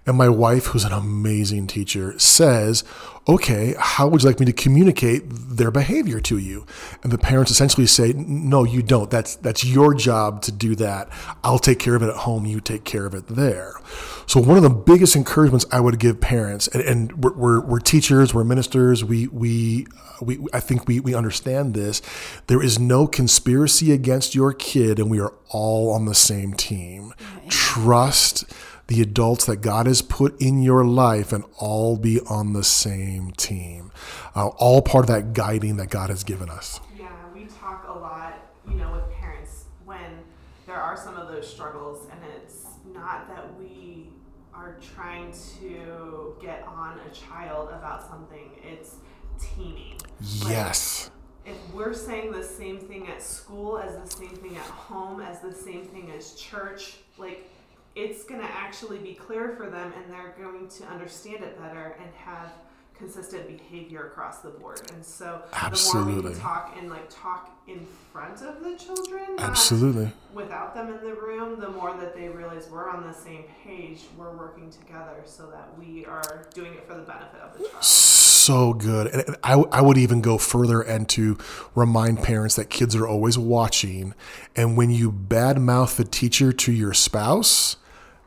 And 0.06 0.18
my 0.18 0.28
wife, 0.28 0.66
who's 0.66 0.84
an 0.84 0.92
amazing 0.92 1.66
teacher, 1.66 2.18
says, 2.18 2.84
okay, 3.26 3.74
how 3.78 4.06
would 4.06 4.22
you 4.22 4.28
like 4.28 4.38
me 4.38 4.44
to 4.46 4.52
communicate 4.52 5.22
their 5.26 5.70
behavior 5.70 6.20
to 6.20 6.36
you? 6.36 6.66
And 7.02 7.10
the 7.10 7.16
parents 7.16 7.50
essentially 7.50 7.86
say, 7.86 8.12
no, 8.12 8.64
you 8.64 8.82
don't. 8.82 9.10
That's, 9.10 9.36
that's 9.36 9.64
your 9.64 9.94
job 9.94 10.42
to 10.42 10.52
do 10.52 10.74
that. 10.76 11.08
I'll 11.42 11.58
take 11.58 11.78
care 11.78 11.94
of 11.94 12.02
it 12.02 12.10
at 12.10 12.16
home. 12.16 12.44
You 12.44 12.60
take 12.60 12.84
care 12.84 13.06
of 13.06 13.14
it 13.14 13.28
there. 13.28 13.80
So 14.26 14.40
one 14.40 14.58
of 14.58 14.62
the 14.62 14.70
biggest 14.70 15.16
encouragements 15.16 15.64
I 15.72 15.80
would 15.80 15.98
give 15.98 16.20
parents, 16.20 16.68
and, 16.68 16.82
and 16.82 17.24
we're, 17.24 17.34
we're, 17.34 17.60
we're, 17.60 17.80
teachers, 17.80 18.34
we're 18.34 18.44
ministers, 18.44 19.02
we, 19.04 19.28
we, 19.28 19.86
uh, 19.96 20.24
we, 20.24 20.38
I 20.52 20.60
think 20.60 20.86
we, 20.86 21.00
we 21.00 21.14
understand 21.14 21.72
this. 21.72 22.02
There 22.46 22.62
is 22.62 22.78
no 22.78 23.06
conspiracy 23.06 23.90
against 23.92 24.34
your 24.34 24.52
kid 24.52 24.98
and 24.98 25.10
we 25.10 25.20
are 25.20 25.32
all 25.48 25.90
on 25.92 26.04
the 26.04 26.14
same 26.14 26.52
team. 26.52 27.14
Trust 27.48 28.44
the 28.86 29.00
adults 29.00 29.46
that 29.46 29.56
God 29.56 29.86
has 29.86 30.02
put 30.02 30.40
in 30.40 30.62
your 30.62 30.84
life 30.84 31.32
and 31.32 31.44
all 31.58 31.96
be 31.96 32.20
on 32.28 32.52
the 32.52 32.64
same 32.64 33.32
team. 33.32 33.90
Uh, 34.34 34.48
all 34.48 34.82
part 34.82 35.04
of 35.04 35.08
that 35.08 35.32
guiding 35.32 35.76
that 35.78 35.90
God 35.90 36.10
has 36.10 36.24
given 36.24 36.50
us. 36.50 36.80
Yeah, 36.98 37.08
we 37.34 37.46
talk 37.46 37.86
a 37.88 37.98
lot, 37.98 38.34
you 38.68 38.74
know, 38.74 38.92
with 38.92 39.10
parents 39.12 39.64
when 39.84 40.18
there 40.66 40.76
are 40.76 40.96
some 40.96 41.16
of 41.16 41.28
those 41.28 41.48
struggles, 41.48 42.08
and 42.10 42.20
it's 42.36 42.66
not 42.92 43.28
that 43.28 43.58
we 43.58 44.10
are 44.52 44.76
trying 44.94 45.32
to 45.60 46.36
get 46.40 46.64
on 46.66 46.98
a 47.10 47.14
child 47.14 47.70
about 47.70 48.06
something, 48.06 48.50
it's 48.62 48.96
teaming. 49.40 49.98
Yes. 50.20 51.10
Like, 51.46 51.54
if 51.54 51.74
we're 51.74 51.92
saying 51.92 52.32
the 52.32 52.42
same 52.42 52.78
thing 52.78 53.08
at 53.08 53.22
school 53.22 53.78
as 53.78 53.96
the 53.96 54.16
same 54.16 54.34
thing 54.36 54.56
at 54.56 54.62
home 54.62 55.20
as 55.20 55.40
the 55.40 55.52
same 55.52 55.84
thing 55.84 56.10
as 56.16 56.34
church, 56.34 56.96
like 57.18 57.50
it's 57.96 58.24
going 58.24 58.40
to 58.40 58.46
actually 58.46 58.98
be 58.98 59.14
clear 59.14 59.54
for 59.56 59.70
them 59.70 59.92
and 59.96 60.12
they're 60.12 60.34
going 60.38 60.68
to 60.68 60.84
understand 60.86 61.44
it 61.44 61.58
better 61.58 61.96
and 62.00 62.12
have 62.14 62.50
consistent 62.96 63.46
behavior 63.48 64.06
across 64.06 64.38
the 64.38 64.50
board. 64.50 64.80
And 64.92 65.04
so 65.04 65.42
Absolutely. 65.52 66.14
the 66.14 66.22
more 66.22 66.30
we 66.30 66.38
talk 66.38 66.76
and 66.78 66.88
like 66.88 67.06
talk 67.10 67.50
in 67.66 67.86
front 68.12 68.40
of 68.42 68.62
the 68.62 68.76
children, 68.76 69.24
um, 69.30 69.38
Absolutely. 69.38 70.12
without 70.32 70.74
them 70.74 70.92
in 70.92 71.04
the 71.04 71.14
room, 71.14 71.58
the 71.60 71.70
more 71.70 71.96
that 71.96 72.14
they 72.14 72.28
realize 72.28 72.68
we're 72.70 72.88
on 72.88 73.04
the 73.04 73.12
same 73.12 73.44
page, 73.64 74.02
we're 74.16 74.36
working 74.36 74.70
together 74.70 75.22
so 75.24 75.50
that 75.50 75.76
we 75.78 76.06
are 76.06 76.46
doing 76.54 76.74
it 76.74 76.86
for 76.86 76.94
the 76.94 77.02
benefit 77.02 77.40
of 77.40 77.58
the 77.58 77.68
child. 77.68 77.84
So 77.84 78.74
good. 78.74 79.08
And 79.08 79.36
I, 79.42 79.54
I 79.54 79.80
would 79.80 79.98
even 79.98 80.20
go 80.20 80.38
further 80.38 80.80
and 80.80 81.08
to 81.10 81.36
remind 81.74 82.22
parents 82.22 82.56
that 82.56 82.70
kids 82.70 82.94
are 82.94 83.08
always 83.08 83.36
watching. 83.36 84.14
And 84.54 84.76
when 84.76 84.90
you 84.90 85.10
badmouth 85.10 85.96
the 85.96 86.04
teacher 86.04 86.52
to 86.52 86.72
your 86.72 86.94
spouse, 86.94 87.76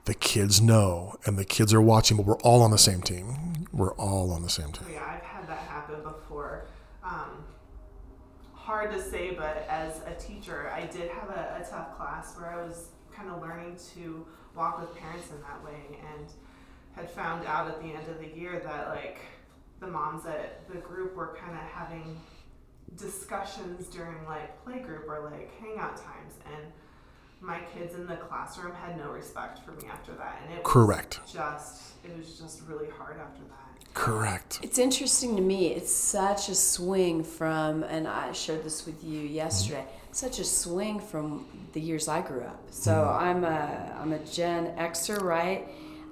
the 0.07 0.13
kids 0.13 0.61
know 0.61 1.17
and 1.25 1.37
the 1.37 1.43
kids 1.43 1.73
are 1.73 1.81
watching, 1.81 2.15
but 2.15 2.25
we're 2.25 2.39
all 2.39 2.61
on 2.61 2.71
the 2.71 2.77
same 2.77 3.01
team. 3.01 3.67
We're 3.73 3.93
all 3.95 4.31
on 4.31 4.41
the 4.41 4.49
same 4.49 4.71
team. 4.71 4.87
Yeah, 4.93 5.03
I've 5.03 5.21
had 5.21 5.47
that 5.49 5.59
happen 5.59 6.01
before. 6.01 6.65
Um, 7.03 7.43
hard 8.53 8.93
to 8.93 9.01
say, 9.01 9.35
but 9.35 9.67
as 9.69 9.99
a 10.07 10.13
teacher, 10.13 10.71
I 10.73 10.85
did 10.85 11.11
have 11.11 11.29
a, 11.29 11.61
a 11.61 11.69
tough 11.69 11.97
class 11.97 12.37
where 12.37 12.49
I 12.49 12.65
was 12.65 12.87
kind 13.13 13.29
of 13.29 13.41
learning 13.41 13.75
to 13.95 14.25
walk 14.55 14.79
with 14.79 14.95
parents 14.95 15.29
in 15.29 15.41
that 15.41 15.61
way 15.61 15.99
and 16.15 16.25
had 16.95 17.09
found 17.09 17.45
out 17.45 17.67
at 17.67 17.81
the 17.81 17.87
end 17.87 18.07
of 18.07 18.17
the 18.19 18.29
year 18.29 18.61
that 18.63 18.87
like 18.87 19.19
the 19.81 19.87
moms 19.87 20.25
at 20.25 20.65
the 20.69 20.77
group 20.77 21.15
were 21.17 21.37
kind 21.37 21.51
of 21.53 21.63
having 21.63 22.17
discussions 22.95 23.87
during 23.87 24.23
like 24.25 24.65
playgroup 24.65 25.05
or 25.09 25.29
like 25.29 25.51
hangout 25.59 25.97
times 25.97 26.35
and 26.55 26.71
my 27.41 27.59
kids 27.73 27.95
in 27.95 28.07
the 28.07 28.15
classroom 28.15 28.73
had 28.73 28.97
no 28.97 29.09
respect 29.09 29.59
for 29.63 29.71
me 29.71 29.87
after 29.91 30.13
that, 30.13 30.41
and 30.43 30.57
it 30.57 30.63
correct. 30.63 31.19
just 31.31 31.93
it 32.03 32.15
was 32.17 32.37
just 32.39 32.61
really 32.67 32.89
hard 32.89 33.17
after 33.19 33.43
that. 33.43 33.93
Correct. 33.93 34.59
It's 34.61 34.77
interesting 34.77 35.35
to 35.35 35.41
me. 35.41 35.67
It's 35.67 35.91
such 35.91 36.49
a 36.49 36.55
swing 36.55 37.23
from, 37.23 37.83
and 37.83 38.07
I 38.07 38.31
shared 38.31 38.63
this 38.63 38.85
with 38.85 39.03
you 39.03 39.19
yesterday. 39.19 39.81
Mm-hmm. 39.81 40.13
Such 40.13 40.39
a 40.39 40.43
swing 40.43 40.99
from 40.99 41.47
the 41.73 41.81
years 41.81 42.07
I 42.07 42.21
grew 42.21 42.41
up. 42.41 42.61
So 42.69 42.91
mm-hmm. 42.91 43.25
I'm 43.25 43.43
a 43.43 43.97
I'm 43.99 44.13
a 44.13 44.19
Gen 44.19 44.75
Xer, 44.77 45.21
right? 45.21 45.67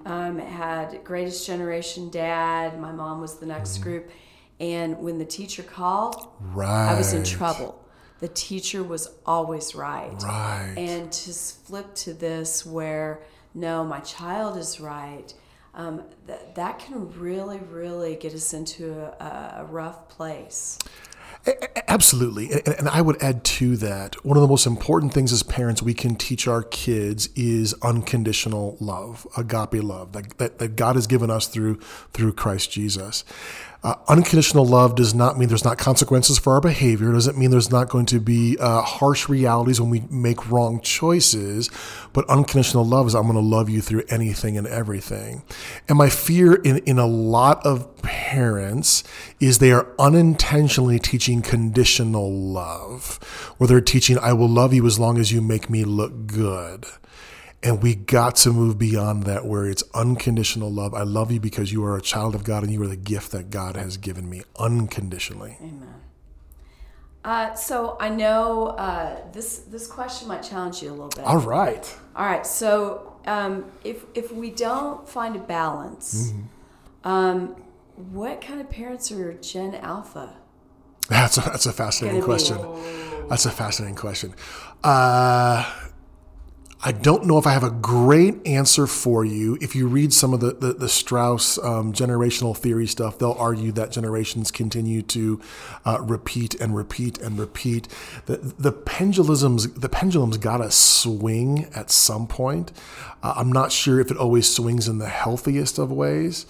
Um, 0.05 0.37
had 0.37 1.03
greatest 1.03 1.47
generation 1.47 2.09
dad. 2.09 2.79
My 2.79 2.91
mom 2.91 3.21
was 3.21 3.39
the 3.39 3.45
next 3.47 3.75
mm-hmm. 3.75 3.83
group, 3.83 4.11
and 4.59 4.99
when 4.99 5.17
the 5.17 5.25
teacher 5.25 5.63
called, 5.63 6.27
right. 6.53 6.91
I 6.91 6.97
was 6.97 7.13
in 7.13 7.23
trouble 7.23 7.84
the 8.19 8.27
teacher 8.29 8.83
was 8.83 9.09
always 9.25 9.75
right. 9.75 10.15
Right. 10.23 10.73
And 10.77 11.11
to 11.11 11.33
flip 11.33 11.93
to 11.95 12.13
this 12.13 12.65
where, 12.65 13.21
no, 13.53 13.83
my 13.83 13.99
child 13.99 14.57
is 14.57 14.79
right, 14.79 15.33
um, 15.73 16.03
that, 16.27 16.55
that 16.55 16.79
can 16.79 17.11
really, 17.19 17.59
really 17.59 18.15
get 18.15 18.33
us 18.33 18.53
into 18.53 18.93
a, 19.21 19.59
a 19.59 19.65
rough 19.65 20.07
place. 20.07 20.79
Absolutely. 21.87 22.49
And 22.65 22.89
I 22.89 23.01
would 23.01 23.21
add 23.21 23.43
to 23.43 23.77
that 23.77 24.23
one 24.25 24.35
of 24.35 24.41
the 24.41 24.47
most 24.47 24.65
important 24.65 25.13
things 25.13 25.31
as 25.31 25.43
parents 25.43 25.81
we 25.81 25.93
can 25.93 26.15
teach 26.15 26.47
our 26.47 26.63
kids 26.63 27.29
is 27.35 27.75
unconditional 27.83 28.77
love, 28.79 29.27
agape 29.37 29.83
love 29.83 30.13
that, 30.13 30.37
that, 30.39 30.57
that 30.57 30.75
God 30.75 30.95
has 30.95 31.05
given 31.05 31.29
us 31.29 31.47
through, 31.47 31.75
through 32.13 32.33
Christ 32.33 32.71
Jesus. 32.71 33.23
Uh, 33.85 33.93
unconditional 34.07 34.65
love 34.65 34.95
does 34.95 35.13
not 35.13 35.37
mean 35.37 35.47
there's 35.47 35.63
not 35.63 35.77
consequences 35.77 36.39
for 36.39 36.53
our 36.53 36.59
behavior. 36.59 37.11
It 37.11 37.13
doesn't 37.13 37.37
mean 37.37 37.51
there's 37.51 37.69
not 37.69 37.87
going 37.87 38.07
to 38.07 38.19
be 38.19 38.57
uh, 38.59 38.81
harsh 38.81 39.29
realities 39.29 39.79
when 39.79 39.91
we 39.91 40.01
make 40.09 40.49
wrong 40.49 40.81
choices. 40.81 41.69
But 42.11 42.27
unconditional 42.27 42.83
love 42.83 43.05
is 43.05 43.13
I'm 43.13 43.27
going 43.27 43.35
to 43.35 43.41
love 43.41 43.69
you 43.69 43.81
through 43.81 44.01
anything 44.09 44.57
and 44.57 44.65
everything. 44.65 45.43
And 45.87 45.99
my 45.99 46.09
fear 46.09 46.55
in, 46.55 46.79
in 46.79 46.97
a 46.97 47.05
lot 47.05 47.63
of 47.63 48.01
parents 48.01 49.03
is 49.39 49.59
they 49.59 49.71
are 49.71 49.93
unintentionally 49.99 50.97
teaching 50.97 51.43
conditional 51.43 52.33
love, 52.33 53.19
where 53.59 53.67
they're 53.67 53.81
teaching, 53.81 54.17
I 54.17 54.33
will 54.33 54.49
love 54.49 54.73
you 54.73 54.87
as 54.87 54.97
long 54.97 55.19
as 55.19 55.31
you 55.31 55.41
make 55.41 55.69
me 55.69 55.83
look 55.83 56.25
good. 56.25 56.87
And 57.65 57.81
we 57.81 57.95
got 57.95 58.35
to 58.37 58.51
move 58.51 58.77
beyond 58.77 59.23
that 59.23 59.43
where 59.43 59.65
it's 59.65 59.83
unconditional 59.95 60.71
love. 60.71 60.93
I 60.93 61.01
love 61.01 61.31
you 61.31 61.39
because 61.39 61.73
you 61.73 61.83
are 61.83 61.97
a 61.97 62.01
child 62.01 62.35
of 62.35 62.43
God 62.43 62.61
and 62.63 62.71
you 62.71 62.81
are 62.83 62.87
the 62.87 62.95
gift 62.95 63.31
that 63.31 63.49
God 63.49 63.75
has 63.75 63.97
given 63.97 64.29
me 64.29 64.43
unconditionally. 64.59 65.57
Amen. 65.59 66.01
Uh, 67.23 67.55
so 67.55 67.97
I 67.99 68.09
know 68.09 68.67
uh, 68.67 69.17
this 69.31 69.57
this 69.57 69.87
question 69.87 70.27
might 70.27 70.43
challenge 70.43 70.83
you 70.83 70.89
a 70.89 70.91
little 70.91 71.09
bit. 71.09 71.25
All 71.25 71.39
right. 71.39 71.97
All 72.15 72.27
right. 72.27 72.45
So 72.45 73.17
um, 73.25 73.65
if 73.83 74.05
if 74.13 74.31
we 74.31 74.51
don't 74.51 75.09
find 75.09 75.35
a 75.35 75.39
balance, 75.39 76.31
mm-hmm. 76.31 77.07
um, 77.07 77.55
what 77.95 78.41
kind 78.41 78.61
of 78.61 78.69
parents 78.69 79.11
are 79.11 79.17
your 79.17 79.33
Gen 79.33 79.73
Alpha? 79.73 80.35
That's 81.09 81.37
a, 81.37 81.41
that's 81.41 81.65
a 81.65 81.73
fascinating 81.73 82.21
question. 82.21 82.57
That's 83.27 83.47
a 83.47 83.51
fascinating 83.51 83.95
question. 83.95 84.35
Uh, 84.83 85.71
I 86.87 86.91
don't 86.91 87.25
know 87.25 87.39
if 87.39 87.47
I 87.47 87.51
have 87.51 87.63
a 87.63 87.71
great 87.71 88.45
answer 88.45 88.85
for 88.85 89.25
you. 89.25 89.57
If 89.59 89.75
you 89.75 89.87
read 89.87 90.13
some 90.13 90.35
of 90.35 90.39
the, 90.39 90.51
the, 90.51 90.73
the 90.73 90.87
Strauss 90.87 91.57
um, 91.57 91.93
generational 91.93 92.55
theory 92.55 92.85
stuff, 92.85 93.17
they'll 93.17 93.31
argue 93.39 93.71
that 93.71 93.91
generations 93.91 94.51
continue 94.51 95.01
to 95.01 95.41
uh, 95.83 95.97
repeat 96.01 96.53
and 96.61 96.75
repeat 96.75 97.17
and 97.17 97.39
repeat. 97.39 97.87
The, 98.27 98.37
the 98.37 98.71
pendulums 98.71 99.73
the 99.73 99.89
pendulum's 99.89 100.37
got 100.37 100.57
to 100.57 100.69
swing 100.69 101.65
at 101.73 101.89
some 101.89 102.27
point. 102.27 102.71
Uh, 103.23 103.33
I'm 103.35 103.51
not 103.51 103.71
sure 103.71 103.99
if 103.99 104.11
it 104.11 104.17
always 104.17 104.47
swings 104.47 104.87
in 104.87 104.99
the 104.99 105.09
healthiest 105.09 105.79
of 105.79 105.91
ways. 105.91 106.45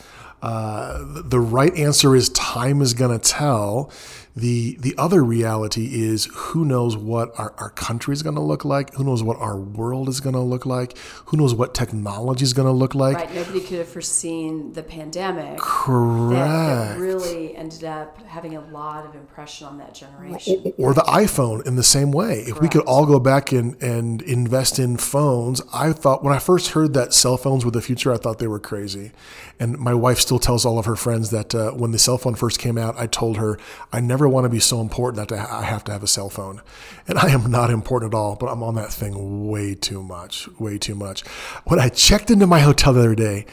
Uh, 0.46 1.04
the 1.24 1.40
right 1.40 1.74
answer 1.76 2.16
is 2.16 2.30
time 2.30 2.82
is 2.82 2.94
going 2.94 3.18
to 3.18 3.30
tell. 3.30 3.92
The 4.38 4.76
the 4.82 4.94
other 4.98 5.24
reality 5.24 6.04
is 6.04 6.28
who 6.34 6.66
knows 6.66 6.98
what 6.98 7.32
our, 7.40 7.54
our 7.58 7.70
country 7.70 8.12
is 8.12 8.22
going 8.22 8.36
to 8.36 8.42
look 8.42 8.66
like? 8.66 8.94
Who 8.96 9.06
knows 9.06 9.24
what 9.24 9.38
our 9.38 9.58
world 9.58 10.10
is 10.10 10.20
going 10.20 10.36
to 10.36 10.42
look 10.42 10.66
like? 10.66 10.98
Who 11.28 11.38
knows 11.38 11.56
what 11.56 11.74
technology 11.74 12.44
is 12.44 12.52
going 12.52 12.66
to 12.66 12.74
look 12.74 12.94
like? 12.94 13.16
Right. 13.16 13.34
Nobody 13.34 13.62
could 13.62 13.78
have 13.78 13.88
foreseen 13.88 14.74
the 14.74 14.84
pandemic. 14.84 15.58
Correct. 15.58 16.36
That, 16.36 16.96
that 16.96 17.00
really 17.00 17.56
ended 17.56 17.86
up 17.86 18.22
having 18.24 18.58
a 18.58 18.62
lot 18.72 19.06
of 19.06 19.16
impression 19.16 19.68
on 19.68 19.78
that 19.78 19.94
generation. 19.94 20.74
or, 20.78 20.90
or 20.90 20.94
the 20.94 21.04
iPhone 21.04 21.66
in 21.66 21.78
the 21.78 21.84
same 21.84 22.12
way. 22.12 22.40
If 22.40 22.60
we 22.60 22.68
could 22.68 22.84
all 22.84 23.06
go 23.06 23.22
back 23.22 23.54
and, 23.54 23.82
and 23.82 24.22
invest 24.24 24.80
in 24.80 24.98
phones, 24.98 25.62
I 25.74 25.94
thought 25.94 26.26
when 26.26 26.34
I 26.34 26.40
first 26.40 26.72
heard 26.72 26.94
that 26.94 27.14
cell 27.14 27.38
phones 27.38 27.64
were 27.64 27.72
the 27.72 27.82
future, 27.82 28.12
I 28.14 28.18
thought 28.18 28.40
they 28.40 28.48
were 28.48 28.60
crazy. 28.60 29.14
And 29.62 29.78
my 29.78 29.94
wife 29.94 30.20
still 30.20 30.35
tells 30.40 30.66
all 30.66 30.80
of 30.80 30.86
her 30.86 30.96
friends 30.96 31.30
that 31.32 31.54
uh, 31.54 31.72
when 31.72 31.92
the 31.92 32.00
cell 32.00 32.18
phone 32.18 32.36
first 32.36 32.60
came 32.60 32.78
out, 32.78 32.96
I 32.98 33.08
told 33.08 33.38
her 33.38 33.58
I 33.92 34.00
never 34.00 34.28
want 34.28 34.46
to 34.46 34.50
be 34.50 34.60
so 34.60 34.82
important 34.82 35.30
that 35.30 35.38
I 35.38 35.64
have 35.64 35.84
to 35.86 35.92
have 35.92 36.04
a 36.04 36.08
cell 36.08 36.30
phone. 36.30 36.62
And 37.08 37.18
I 37.18 37.30
am 37.30 37.50
not 37.50 37.70
important 37.70 38.14
at 38.14 38.18
all, 38.18 38.36
but 38.36 38.48
I'm 38.48 38.64
on 38.64 38.76
that 38.76 38.92
thing 38.92 39.50
way 39.50 39.76
too 39.76 40.02
much, 40.04 40.48
way 40.60 40.78
too 40.78 40.96
much. 40.96 41.22
When 41.66 41.80
I 41.80 41.90
checked 41.90 42.32
into 42.32 42.48
my 42.48 42.60
hotel 42.60 42.94
the 42.94 43.00
other 43.00 43.16
day, 43.16 43.46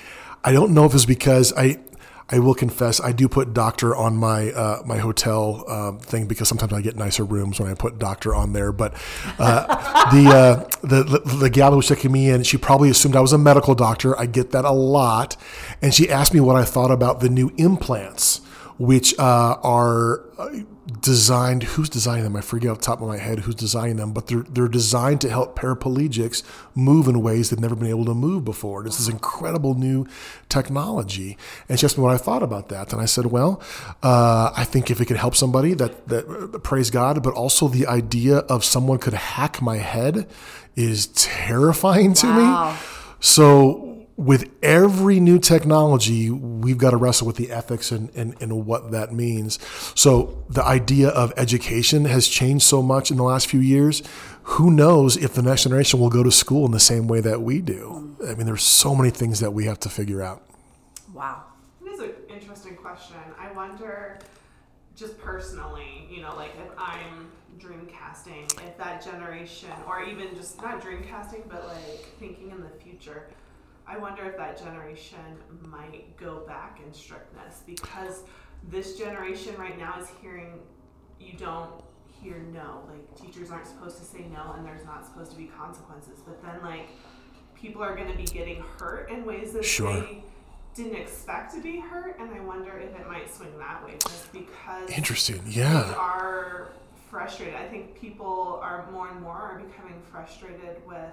I 0.45 0.53
don't 0.53 0.75
know 0.75 0.85
if 0.85 0.95
it's 0.95 1.05
because 1.05 1.53
I 1.57 1.79
I 2.33 2.39
will 2.39 2.55
confess 2.55 2.99
I 2.99 3.13
do 3.13 3.29
put 3.29 3.53
doctor 3.53 3.95
on 3.95 4.17
my 4.17 4.51
uh, 4.53 4.83
my 4.87 4.97
hotel 4.97 5.65
uh, 5.69 5.93
thing 5.93 6.27
because 6.27 6.49
sometimes 6.49 6.73
I 6.73 6.81
get 6.81 6.97
nicer 6.97 7.25
rooms 7.25 7.61
when 7.61 7.71
I 7.71 7.75
put 7.75 7.99
doctor 7.99 8.35
on 8.35 8.55
there. 8.55 8.73
But 8.73 8.95
uh, 9.39 10.11
the, 10.13 10.31
uh, 10.31 10.69
the 10.81 11.03
the 11.03 11.37
the 11.37 11.51
gal 11.51 11.73
who 11.73 11.77
was 11.77 11.89
checking 11.89 12.11
me 12.11 12.31
in, 12.31 12.43
she 12.43 12.57
probably 12.57 12.89
assumed 12.89 13.17
I 13.17 13.21
was 13.21 13.35
a 13.35 13.39
medical 13.39 13.75
doctor. 13.75 14.19
I 14.19 14.25
get 14.25 14.51
that 14.53 14.65
a 14.65 14.73
lot, 14.73 15.37
and 15.83 15.93
she 15.93 16.09
asked 16.09 16.33
me 16.33 16.41
what 16.41 16.57
I 16.57 16.65
thought 16.65 16.91
about 16.91 17.21
the 17.21 17.29
new 17.29 17.53
implants, 17.59 18.39
which 18.79 19.17
uh, 19.19 19.59
are 19.63 20.25
uh, 20.39 20.49
designed. 21.01 21.63
Who's 21.63 21.89
designing 21.89 22.25
them? 22.25 22.37
I 22.37 22.41
forget 22.41 22.71
off 22.71 22.79
the 22.79 22.85
top 22.85 23.01
of 23.01 23.09
my 23.09 23.19
head 23.19 23.41
who's 23.41 23.55
designing 23.55 23.97
them, 23.97 24.13
but 24.13 24.27
they're 24.27 24.43
they're 24.49 24.69
designed 24.69 25.21
to 25.23 25.31
help 25.31 25.59
paraplegics 25.59 26.43
move 26.75 27.09
in 27.09 27.23
ways 27.23 27.51
they've 27.51 27.59
never 27.61 27.75
been 27.77 27.89
able 27.89 28.05
to 28.07 28.15
move 28.15 28.45
before. 28.45 28.85
it's 28.85 28.97
This 28.97 29.01
is 29.07 29.09
incredible 29.09 29.75
new 29.75 30.07
technology. 30.49 31.37
And 31.69 31.79
she 31.79 31.87
asked 31.87 31.97
me 31.99 32.05
what 32.05 32.15
I 32.15 32.19
thought 32.19 32.43
about 32.43 32.69
that, 32.69 32.93
and 32.93 33.01
I 33.01 33.07
said, 33.07 33.27
well, 33.27 33.61
uh, 34.03 34.53
I 34.57 34.65
think 34.65 34.91
if 34.91 35.01
it 35.01 35.07
could 35.07 35.17
help 35.17 35.35
somebody, 35.35 35.75
that 35.75 36.09
that 36.09 36.29
uh, 36.29 36.59
praise 36.59 36.91
God, 36.91 37.23
but 37.23 37.35
also 37.35 37.69
the 37.69 37.87
idea 37.87 38.39
of 38.39 38.65
someone 38.65 38.99
could 38.99 39.15
hack 39.15 39.63
my 39.63 39.79
head 39.79 40.27
is 40.77 41.07
terrifying 41.09 42.15
to 42.15 42.27
Wow. 42.27 42.73
me. 42.73 42.79
So 43.21 44.02
with 44.23 44.49
every 44.63 45.19
new 45.19 45.39
technology, 45.39 46.31
we've 46.31 46.79
got 46.79 46.91
to 46.91 46.97
wrestle 46.97 47.27
with 47.27 47.37
the 47.37 47.51
ethics 47.51 47.91
and, 47.91 48.09
and, 48.15 48.41
and 48.41 48.65
what 48.65 48.93
that 48.93 49.13
means. 49.13 49.59
So 49.99 50.45
the 50.49 50.65
idea 50.65 51.09
of 51.09 51.33
education 51.37 52.05
has 52.05 52.29
changed 52.29 52.65
so 52.65 52.83
much 52.83 53.11
in 53.11 53.17
the 53.17 53.25
last 53.25 53.49
few 53.49 53.59
years. 53.59 54.01
Who 54.45 54.71
knows 54.71 55.17
if 55.17 55.35
the 55.35 55.43
next 55.43 55.65
generation 55.65 55.99
will 55.99 56.09
go 56.09 56.23
to 56.23 56.31
school 56.31 56.65
in 56.67 56.71
the 56.71 56.81
same 56.81 57.09
way 57.09 57.21
that 57.21 57.43
we 57.43 57.61
do? 57.61 58.17
I 58.25 58.35
mean, 58.35 58.47
there's 58.47 58.63
so 58.63 58.95
many 58.95 59.11
things 59.11 59.41
that 59.41 59.53
we 59.53 59.65
have 59.65 59.81
to 59.81 59.89
figure 59.89 60.23
out. 60.23 60.45
Wow. 61.13 61.43
It 61.85 61.89
is 61.91 62.01
an 62.01 62.13
interesting 62.29 62.77
question. 62.77 63.17
I 63.39 63.51
wonder, 63.53 64.21
just 64.95 65.19
personally, 65.19 66.07
you 66.09 66.23
know, 66.23 66.37
like 66.37 66.53
if 66.65 66.71
I'm 66.79 67.29
dreamcasting, 67.59 68.45
if 68.67 68.77
that 68.79 69.05
generation, 69.05 69.71
or 69.89 70.05
even 70.05 70.35
just 70.37 70.63
not 70.63 70.81
dreamcasting, 70.81 71.49
but 71.49 71.67
like 71.67 72.07
thinking 72.21 72.51
in 72.51 72.61
the 72.61 72.71
future, 72.85 73.27
I 73.93 73.99
wonder 73.99 74.25
if 74.25 74.39
that 74.39 74.59
generation 74.59 75.19
might 75.69 76.17
go 76.17 76.45
back 76.47 76.81
in 76.85 76.95
strictness 76.95 77.63
because 77.67 78.23
this 78.71 78.97
generation 78.97 79.55
right 79.59 79.77
now 79.79 80.01
is 80.01 80.09
hearing 80.23 80.61
you 81.21 81.35
don't 81.37 81.71
hear 82.23 82.39
no. 82.55 82.85
Like 82.89 83.15
teachers 83.21 83.51
aren't 83.51 83.67
supposed 83.67 83.99
to 83.99 84.05
say 84.05 84.25
no 84.33 84.55
and 84.57 84.65
there's 84.65 84.85
not 84.87 85.05
supposed 85.05 85.33
to 85.33 85.37
be 85.37 85.45
consequences. 85.45 86.21
But 86.27 86.43
then 86.43 86.63
like 86.63 86.89
people 87.55 87.83
are 87.83 87.95
gonna 87.95 88.17
be 88.17 88.25
getting 88.25 88.63
hurt 88.79 89.11
in 89.11 89.27
ways 89.27 89.53
that 89.53 89.65
Sure. 89.65 89.93
they 90.01 90.25
didn't 90.75 90.97
expect 90.97 91.53
to 91.55 91.61
be 91.61 91.79
hurt 91.79 92.17
and 92.19 92.31
I 92.35 92.41
wonder 92.41 92.79
if 92.79 92.99
it 92.99 93.07
might 93.07 93.31
swing 93.35 93.59
that 93.59 93.85
way 93.85 93.97
just 94.01 94.33
because 94.33 94.89
Interesting. 94.89 95.45
we 95.45 95.51
Yeah. 95.51 95.93
are 95.99 96.69
frustrated. 97.11 97.57
I 97.57 97.69
think 97.69 97.95
people 98.01 98.59
are 98.63 98.91
more 98.91 99.09
and 99.11 99.21
more 99.21 99.37
are 99.37 99.59
becoming 99.59 100.01
frustrated 100.11 100.81
with, 100.87 101.13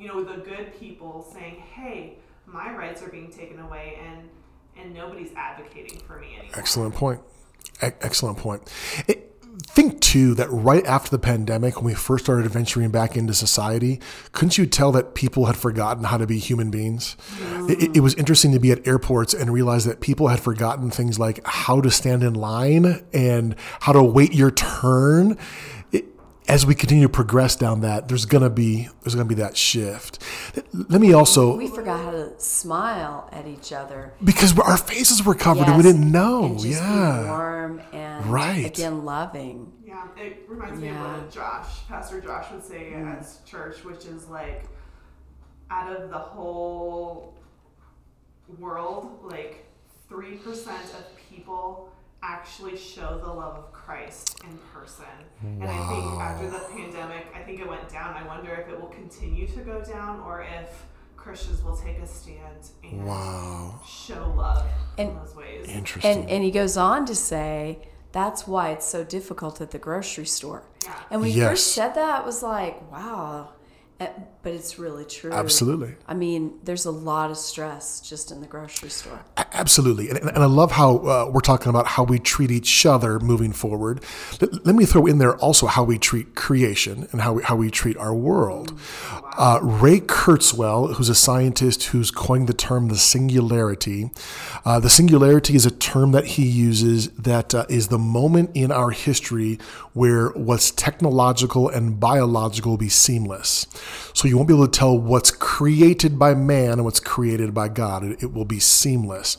you 0.00 0.08
know, 0.08 0.24
the 0.24 0.38
good 0.38 0.78
people 0.80 1.30
saying, 1.32 1.56
"Hey, 1.56 2.16
my 2.46 2.74
rights 2.74 3.02
are 3.02 3.10
being 3.10 3.30
taken 3.30 3.60
away," 3.60 3.98
and 4.04 4.28
and 4.76 4.94
nobody's 4.94 5.32
advocating 5.36 5.98
for 6.00 6.18
me 6.18 6.28
anymore. 6.38 6.54
Excellent 6.56 6.94
point. 6.94 7.20
E- 7.82 7.88
excellent 8.00 8.38
point. 8.38 8.62
It, 9.06 9.30
think 9.62 10.00
too 10.00 10.34
that 10.34 10.50
right 10.50 10.84
after 10.86 11.10
the 11.10 11.18
pandemic, 11.18 11.76
when 11.76 11.84
we 11.84 11.94
first 11.94 12.24
started 12.24 12.50
venturing 12.50 12.90
back 12.90 13.16
into 13.16 13.34
society, 13.34 14.00
couldn't 14.32 14.58
you 14.58 14.66
tell 14.66 14.90
that 14.92 15.14
people 15.14 15.46
had 15.46 15.56
forgotten 15.56 16.04
how 16.04 16.16
to 16.16 16.26
be 16.26 16.38
human 16.38 16.70
beings? 16.70 17.16
It, 17.68 17.96
it 17.96 18.00
was 18.00 18.14
interesting 18.14 18.52
to 18.52 18.58
be 18.58 18.72
at 18.72 18.86
airports 18.86 19.34
and 19.34 19.52
realize 19.52 19.84
that 19.84 20.00
people 20.00 20.28
had 20.28 20.40
forgotten 20.40 20.90
things 20.90 21.18
like 21.18 21.40
how 21.44 21.80
to 21.80 21.90
stand 21.90 22.22
in 22.22 22.34
line 22.34 23.04
and 23.12 23.54
how 23.80 23.92
to 23.92 24.02
wait 24.02 24.34
your 24.34 24.50
turn. 24.50 25.38
It, 26.44 26.50
as 26.50 26.66
we 26.66 26.74
continue 26.74 27.06
to 27.06 27.12
progress 27.12 27.56
down 27.56 27.80
that, 27.82 28.08
there's 28.08 28.24
gonna 28.26 28.50
be 28.50 28.88
there's 29.02 29.14
gonna 29.14 29.24
be 29.28 29.34
that 29.36 29.56
shift. 29.56 30.22
Let 30.72 31.00
me 31.00 31.12
also 31.12 31.56
We 31.56 31.68
forgot 31.68 32.04
how 32.04 32.10
to 32.10 32.38
smile 32.38 33.28
at 33.32 33.46
each 33.46 33.72
other. 33.72 34.12
because 34.22 34.58
our 34.58 34.76
faces 34.76 35.24
were 35.24 35.34
covered 35.34 35.68
and 35.68 35.76
we 35.76 35.82
didn't 35.82 36.10
know. 36.10 36.44
and 36.44 36.58
just 36.58 36.64
be 36.66 36.70
yeah. 36.70 37.26
warm 37.28 37.80
and 37.92 38.26
Right. 38.26 38.66
again 38.66 39.04
loving. 39.04 39.72
Yeah, 39.84 40.06
it 40.16 40.44
reminds 40.48 40.80
me 40.80 40.88
of 40.88 40.96
what 40.96 41.30
Josh, 41.30 41.86
Pastor 41.88 42.20
Josh, 42.20 42.50
would 42.52 42.64
say 42.64 42.92
mm. 42.94 43.10
at 43.18 43.26
church, 43.46 43.84
which 43.84 44.04
is 44.06 44.28
like, 44.28 44.64
out 45.70 45.92
of 45.94 46.10
the 46.10 46.18
whole 46.18 47.34
world, 48.58 49.18
like 49.24 49.66
three 50.08 50.36
percent 50.36 50.84
of 50.98 51.04
people 51.30 51.92
actually 52.22 52.76
show 52.76 53.18
the 53.18 53.28
love 53.32 53.56
of 53.56 53.72
Christ 53.72 54.40
in 54.44 54.58
person. 54.74 55.04
And 55.42 55.64
I 55.64 55.88
think 55.88 56.04
after 56.20 56.50
the 56.50 56.58
pandemic, 56.74 57.26
I 57.34 57.40
think 57.42 57.60
it 57.60 57.68
went 57.68 57.88
down. 57.88 58.14
I 58.14 58.26
wonder 58.26 58.52
if 58.54 58.68
it 58.68 58.78
will 58.80 58.88
continue 58.88 59.46
to 59.48 59.60
go 59.60 59.82
down 59.82 60.20
or 60.20 60.42
if 60.42 60.84
Christians 61.16 61.62
will 61.62 61.76
take 61.76 61.98
a 61.98 62.06
stand 62.06 62.70
and 62.82 63.04
Wow. 63.06 63.80
show 63.86 64.32
love 64.36 64.64
in 64.96 65.08
And- 65.08 65.18
those 65.20 65.34
ways. 65.34 65.68
Interesting. 65.68 66.22
And 66.22 66.30
and 66.30 66.44
he 66.44 66.50
goes 66.50 66.76
on 66.76 67.04
to 67.06 67.14
say 67.14 67.88
that's 68.12 68.46
why 68.46 68.70
it's 68.70 68.86
so 68.86 69.04
difficult 69.04 69.60
at 69.60 69.70
the 69.70 69.78
grocery 69.78 70.26
store. 70.26 70.62
Yeah. 70.84 70.94
And 71.10 71.20
when 71.20 71.30
he 71.30 71.38
Yes. 71.38 71.50
first 71.50 71.74
said 71.74 71.94
that, 71.94 72.22
I 72.22 72.24
was 72.26 72.42
like, 72.42 72.90
wow. 72.90 73.50
Eh, 74.00 74.08
But 74.42 74.54
it's 74.54 74.78
really 74.78 75.04
true. 75.04 75.30
Absolutely. 75.30 75.94
I 76.08 76.14
mean, 76.14 76.54
there's 76.64 76.86
a 76.86 76.90
lot 76.90 77.30
of 77.30 77.36
stress 77.36 78.00
just 78.00 78.32
in 78.32 78.40
the 78.40 78.46
grocery 78.46 78.88
store. 78.88 79.20
Absolutely. 79.36 80.08
And, 80.08 80.18
and 80.18 80.38
I 80.38 80.46
love 80.46 80.72
how 80.72 80.96
uh, 80.96 81.30
we're 81.30 81.42
talking 81.42 81.68
about 81.68 81.86
how 81.86 82.04
we 82.04 82.18
treat 82.18 82.50
each 82.50 82.86
other 82.86 83.20
moving 83.20 83.52
forward. 83.52 84.02
Let, 84.40 84.64
let 84.64 84.74
me 84.74 84.86
throw 84.86 85.04
in 85.04 85.18
there 85.18 85.36
also 85.36 85.66
how 85.66 85.84
we 85.84 85.98
treat 85.98 86.34
creation 86.34 87.06
and 87.12 87.20
how 87.20 87.34
we, 87.34 87.42
how 87.42 87.56
we 87.56 87.70
treat 87.70 87.98
our 87.98 88.14
world. 88.14 88.80
Uh, 89.36 89.58
Ray 89.62 90.00
Kurzweil, 90.00 90.94
who's 90.94 91.10
a 91.10 91.14
scientist 91.14 91.84
who's 91.84 92.10
coined 92.10 92.48
the 92.48 92.54
term 92.54 92.88
the 92.88 92.96
singularity, 92.96 94.10
uh, 94.64 94.80
the 94.80 94.90
singularity 94.90 95.54
is 95.54 95.66
a 95.66 95.70
term 95.70 96.12
that 96.12 96.24
he 96.24 96.46
uses 96.46 97.08
that 97.10 97.54
uh, 97.54 97.66
is 97.68 97.88
the 97.88 97.98
moment 97.98 98.50
in 98.54 98.72
our 98.72 98.90
history 98.90 99.58
where 99.92 100.28
what's 100.30 100.70
technological 100.70 101.68
and 101.68 102.00
biological 102.00 102.72
will 102.72 102.78
be 102.78 102.88
seamless. 102.88 103.66
So 104.14 104.28
you 104.28 104.36
won't 104.36 104.48
be 104.48 104.54
able 104.54 104.66
to 104.66 104.78
tell 104.78 104.98
what's 104.98 105.30
created 105.30 106.18
by 106.18 106.34
man 106.34 106.72
and 106.72 106.84
what's 106.84 107.00
created 107.00 107.54
by 107.54 107.68
God. 107.68 108.04
It, 108.04 108.22
it 108.24 108.32
will 108.32 108.44
be 108.44 108.60
seamless. 108.60 109.36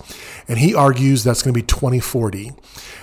And 0.47 0.59
he 0.59 0.73
argues 0.73 1.23
that's 1.23 1.41
going 1.41 1.53
to 1.53 1.59
be 1.59 1.65
2040. 1.65 2.51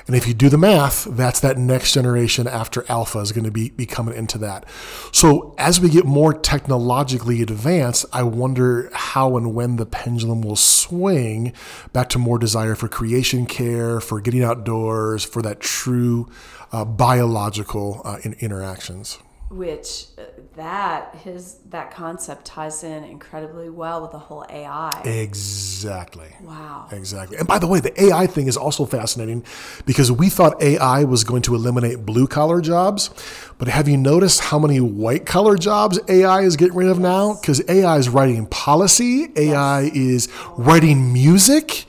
And 0.06 0.16
if 0.16 0.26
you 0.26 0.32
do 0.32 0.48
the 0.48 0.56
math, 0.56 1.04
that's 1.04 1.40
that 1.40 1.58
next 1.58 1.92
generation 1.92 2.46
after 2.46 2.84
Alpha 2.88 3.18
is 3.18 3.30
going 3.30 3.44
to 3.44 3.50
be, 3.50 3.68
be 3.70 3.84
coming 3.84 4.14
into 4.14 4.38
that. 4.38 4.64
So 5.12 5.54
as 5.58 5.80
we 5.80 5.90
get 5.90 6.06
more 6.06 6.32
technologically 6.32 7.42
advanced, 7.42 8.06
I 8.12 8.22
wonder 8.22 8.90
how 8.94 9.36
and 9.36 9.54
when 9.54 9.76
the 9.76 9.84
pendulum 9.84 10.40
will 10.40 10.56
swing 10.56 11.52
back 11.92 12.08
to 12.10 12.18
more 12.18 12.38
desire 12.38 12.74
for 12.74 12.88
creation 12.88 13.44
care, 13.44 14.00
for 14.00 14.20
getting 14.20 14.42
outdoors, 14.42 15.24
for 15.24 15.42
that 15.42 15.60
true 15.60 16.26
uh, 16.72 16.84
biological 16.84 18.00
uh, 18.04 18.18
in- 18.22 18.34
interactions. 18.40 19.18
Which 19.50 20.06
uh, 20.18 20.24
that 20.56 21.14
his 21.24 21.60
that 21.70 21.90
concept 21.90 22.44
ties 22.44 22.84
in 22.84 23.02
incredibly 23.04 23.70
well 23.70 24.02
with 24.02 24.10
the 24.10 24.18
whole 24.18 24.44
AI. 24.50 25.00
Exactly. 25.04 26.28
Wow. 26.42 26.88
Exactly. 26.92 27.38
And 27.38 27.48
by 27.48 27.58
the 27.58 27.66
way, 27.66 27.80
the 27.80 27.98
AI 28.02 28.26
thing 28.26 28.46
is 28.46 28.58
also 28.58 28.84
fascinating 28.84 29.42
because 29.86 30.12
we 30.12 30.28
thought 30.28 30.62
AI 30.62 31.04
was 31.04 31.24
going 31.24 31.42
to 31.42 31.54
eliminate 31.54 32.04
blue 32.04 32.26
collar 32.26 32.60
jobs. 32.60 33.08
But 33.56 33.68
have 33.68 33.88
you 33.88 33.96
noticed 33.96 34.40
how 34.40 34.58
many 34.58 34.80
white 34.80 35.24
collar 35.24 35.56
jobs 35.56 35.98
AI 36.08 36.42
is 36.42 36.56
getting 36.56 36.76
rid 36.76 36.88
of 36.88 36.98
now? 36.98 37.34
Because 37.40 37.62
AI 37.68 37.96
is 37.96 38.10
writing 38.10 38.46
policy, 38.46 39.28
AI 39.34 39.90
is 39.94 40.28
writing 40.56 41.12
music, 41.12 41.86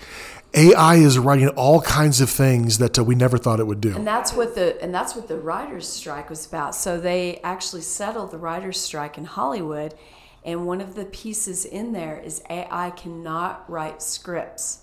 AI 0.54 0.96
is 0.96 1.20
writing 1.20 1.50
all 1.50 1.82
kinds 1.82 2.22
of 2.22 2.30
things 2.30 2.80
that 2.80 2.98
uh, 2.98 3.04
we 3.04 3.16
never 3.16 3.38
thought 3.38 3.60
it 3.60 3.68
would 3.68 3.82
do. 3.82 3.96
And 3.96 4.06
that's 4.06 4.34
what 4.34 4.56
the 4.56 4.82
and 4.82 4.94
that's 4.94 5.16
what 5.16 5.28
the 5.28 5.38
writers' 5.38 5.88
strike 5.88 6.30
was 6.30 6.46
about. 6.46 6.74
So 6.76 7.00
they 7.00 7.38
actually 7.44 7.82
settled 7.82 8.32
the 8.32 8.38
writers' 8.38 8.80
strike 8.80 9.18
in 9.18 9.26
Hollywood, 9.26 9.94
and 10.44 10.66
one 10.66 10.82
of 10.82 10.96
the 10.96 11.06
pieces 11.06 11.66
in 11.66 11.94
there 11.94 12.18
is 12.18 12.42
AI 12.50 12.90
cannot 12.92 13.70
write 13.70 14.02
scripts. 14.02 14.80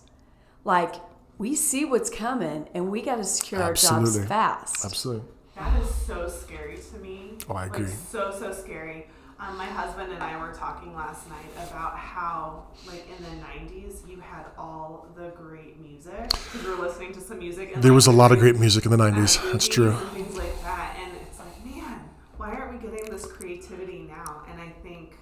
Like 0.65 0.95
we 1.39 1.55
see 1.55 1.85
what's 1.85 2.11
coming 2.11 2.69
and 2.73 2.91
we 2.91 3.03
got 3.03 3.17
to 3.17 3.25
secure 3.25 3.63
our 3.63 3.75
jobs 3.75 4.25
fast. 4.25 4.85
Absolutely. 4.85 5.29
That 5.57 5.83
is 5.83 5.95
so 5.95 6.29
scary 6.29 6.79
to 6.93 6.99
me. 6.99 7.39
Oh, 7.49 7.55
I 7.55 7.67
agree. 7.67 7.87
Like, 7.87 7.95
so 8.11 8.31
so 8.31 8.53
scary. 8.53 9.09
Um, 9.39 9.59
my 9.59 9.67
husband 9.67 10.13
and 10.13 10.23
I 10.23 10.39
were 10.41 10.55
talking 10.55 10.95
last 10.95 11.29
night 11.29 11.45
about 11.69 11.97
how, 11.97 12.65
like 12.87 13.07
in 13.07 13.23
the 13.23 13.45
'90s, 13.45 14.09
you 14.09 14.19
had 14.19 14.47
all 14.57 15.09
the 15.15 15.29
great 15.37 15.79
music 15.79 16.31
because 16.31 16.65
we 16.65 16.71
were 16.71 16.77
listening 16.87 17.13
to 17.13 17.21
some 17.21 17.39
music. 17.39 17.73
And 17.75 17.83
There 17.83 17.91
like, 17.91 17.97
was 17.97 18.07
a 18.07 18.13
lot 18.13 18.33
of 18.33 18.39
great- 18.39 18.57
music 18.59 18.87
in 18.87 18.93
the 18.93 18.97
uh, 19.03 19.11
90s. 19.11 19.53
That's 19.53 19.69
true. 19.69 19.93
Things 20.15 20.37
like 20.39 20.63
that, 20.63 20.97
and 21.03 21.13
it's 21.21 21.39
like, 21.39 21.67
man, 21.67 22.01
why 22.39 22.53
aren't 22.53 22.73
we 22.83 22.89
getting 22.89 23.11
this 23.11 23.27
creativity 23.27 24.07
now? 24.09 24.43
And 24.51 24.59
I 24.59 24.71
think, 24.83 25.17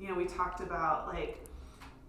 you 0.00 0.08
know, 0.08 0.14
we 0.14 0.24
talked 0.24 0.60
about 0.60 1.08
like 1.08 1.44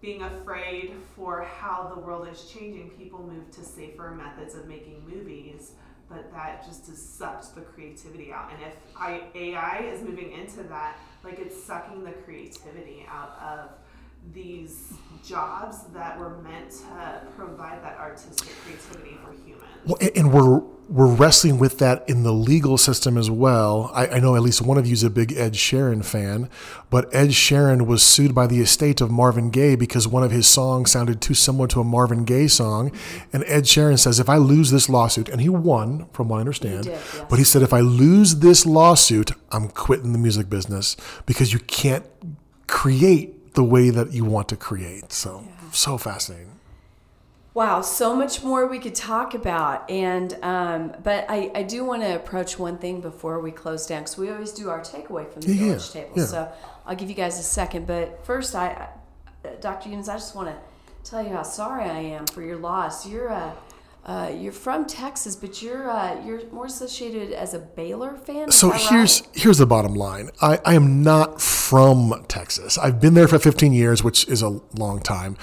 being 0.00 0.22
afraid 0.22 0.94
for 1.14 1.42
how 1.42 1.92
the 1.94 2.00
world 2.00 2.26
is 2.26 2.50
changing. 2.50 2.88
People 2.90 3.22
move 3.22 3.50
to 3.50 3.62
safer 3.62 4.12
methods 4.12 4.54
of 4.54 4.66
making 4.66 5.06
movies, 5.06 5.72
but 6.10 6.32
that 6.32 6.66
just 6.66 6.86
sucked 7.18 7.54
the 7.54 7.60
creativity 7.60 8.32
out. 8.32 8.50
And 8.52 8.60
if 8.62 8.74
I, 8.96 9.22
AI 9.34 9.90
is 9.92 10.02
moving 10.02 10.32
into 10.32 10.64
that, 10.64 10.98
like 11.22 11.38
it's 11.38 11.62
sucking 11.62 12.02
the 12.04 12.10
creativity 12.10 13.06
out 13.08 13.38
of 13.40 13.70
these 14.32 14.92
jobs 15.24 15.84
that 15.92 16.18
were 16.18 16.38
meant 16.38 16.70
to 16.70 17.22
provide 17.36 17.82
that 17.82 17.98
artistic 17.98 18.52
creativity 18.64 19.18
for 19.24 19.32
humans. 19.32 19.70
Well, 19.84 19.98
and 20.14 20.32
we're 20.32 20.62
we're 20.90 21.06
wrestling 21.06 21.60
with 21.60 21.78
that 21.78 22.06
in 22.08 22.24
the 22.24 22.32
legal 22.32 22.76
system 22.76 23.16
as 23.16 23.30
well. 23.30 23.92
I, 23.94 24.08
I 24.08 24.18
know 24.18 24.34
at 24.34 24.42
least 24.42 24.60
one 24.60 24.76
of 24.76 24.88
you 24.88 24.92
is 24.92 25.04
a 25.04 25.10
big 25.10 25.32
Ed 25.32 25.52
Sheeran 25.52 26.04
fan, 26.04 26.50
but 26.90 27.14
Ed 27.14 27.28
Sheeran 27.28 27.86
was 27.86 28.02
sued 28.02 28.34
by 28.34 28.48
the 28.48 28.60
estate 28.60 29.00
of 29.00 29.08
Marvin 29.08 29.50
Gaye 29.50 29.76
because 29.76 30.08
one 30.08 30.24
of 30.24 30.32
his 30.32 30.48
songs 30.48 30.90
sounded 30.90 31.20
too 31.20 31.34
similar 31.34 31.68
to 31.68 31.80
a 31.80 31.84
Marvin 31.84 32.24
Gaye 32.24 32.48
song. 32.48 32.90
And 33.32 33.44
Ed 33.46 33.64
Sheeran 33.64 34.00
says, 34.00 34.18
if 34.18 34.28
I 34.28 34.38
lose 34.38 34.72
this 34.72 34.88
lawsuit, 34.88 35.28
and 35.28 35.40
he 35.40 35.48
won, 35.48 36.06
from 36.12 36.28
what 36.28 36.38
I 36.38 36.40
understand, 36.40 36.84
did, 36.84 36.90
yes. 36.90 37.22
but 37.30 37.38
he 37.38 37.44
said, 37.44 37.62
if 37.62 37.72
I 37.72 37.80
lose 37.80 38.40
this 38.40 38.66
lawsuit, 38.66 39.30
I'm 39.52 39.68
quitting 39.68 40.12
the 40.12 40.18
music 40.18 40.50
business 40.50 40.96
because 41.24 41.52
you 41.52 41.60
can't 41.60 42.04
create 42.66 43.39
the 43.54 43.64
way 43.64 43.90
that 43.90 44.12
you 44.12 44.24
want 44.24 44.48
to 44.48 44.56
create. 44.56 45.12
So, 45.12 45.46
so 45.72 45.98
fascinating. 45.98 46.46
Wow, 47.52 47.80
so 47.80 48.14
much 48.14 48.44
more 48.44 48.66
we 48.68 48.78
could 48.78 48.94
talk 48.94 49.34
about, 49.34 49.90
and 49.90 50.32
um, 50.40 50.94
but 51.02 51.26
I, 51.28 51.50
I 51.52 51.62
do 51.64 51.84
want 51.84 52.02
to 52.02 52.14
approach 52.14 52.60
one 52.60 52.78
thing 52.78 53.00
before 53.00 53.40
we 53.40 53.50
close 53.50 53.86
down 53.88 54.02
because 54.02 54.16
we 54.16 54.30
always 54.30 54.52
do 54.52 54.70
our 54.70 54.80
takeaway 54.80 55.30
from 55.30 55.42
the 55.42 55.52
Yeah, 55.52 55.64
village 55.64 55.86
yeah, 55.92 56.02
table. 56.02 56.12
yeah. 56.16 56.24
So 56.26 56.52
I'll 56.86 56.94
give 56.94 57.08
you 57.08 57.16
guys 57.16 57.40
a 57.40 57.42
second, 57.42 57.88
but 57.88 58.24
first, 58.24 58.54
I, 58.54 58.88
I 59.44 59.48
Dr. 59.60 59.88
Youmans, 59.90 60.08
I 60.08 60.14
just 60.14 60.36
want 60.36 60.48
to 60.48 60.56
tell 61.02 61.22
you 61.24 61.30
how 61.30 61.42
sorry 61.42 61.84
I 61.90 61.98
am 61.98 62.26
for 62.28 62.40
your 62.42 62.56
loss. 62.56 63.04
You're 63.08 63.30
uh, 63.32 63.52
uh, 64.04 64.32
you're 64.34 64.52
from 64.52 64.86
Texas, 64.86 65.36
but 65.36 65.62
you're 65.62 65.90
uh, 65.90 66.24
you're 66.24 66.48
more 66.50 66.66
associated 66.66 67.32
as 67.32 67.52
a 67.52 67.58
Baylor 67.58 68.16
fan. 68.16 68.48
Is 68.48 68.54
So 68.54 68.70
here's 68.70 69.20
right? 69.20 69.30
here's 69.34 69.58
the 69.58 69.66
bottom 69.66 69.94
line. 69.94 70.30
I, 70.40 70.58
I 70.64 70.74
am 70.74 71.02
not 71.02 71.40
from 71.40 72.24
Texas. 72.26 72.78
I've 72.78 73.00
been 73.00 73.14
there 73.14 73.28
for 73.28 73.38
15 73.38 73.72
years, 73.72 74.02
which 74.02 74.26
is 74.26 74.42
a 74.42 74.60
long 74.74 75.00
time. 75.00 75.36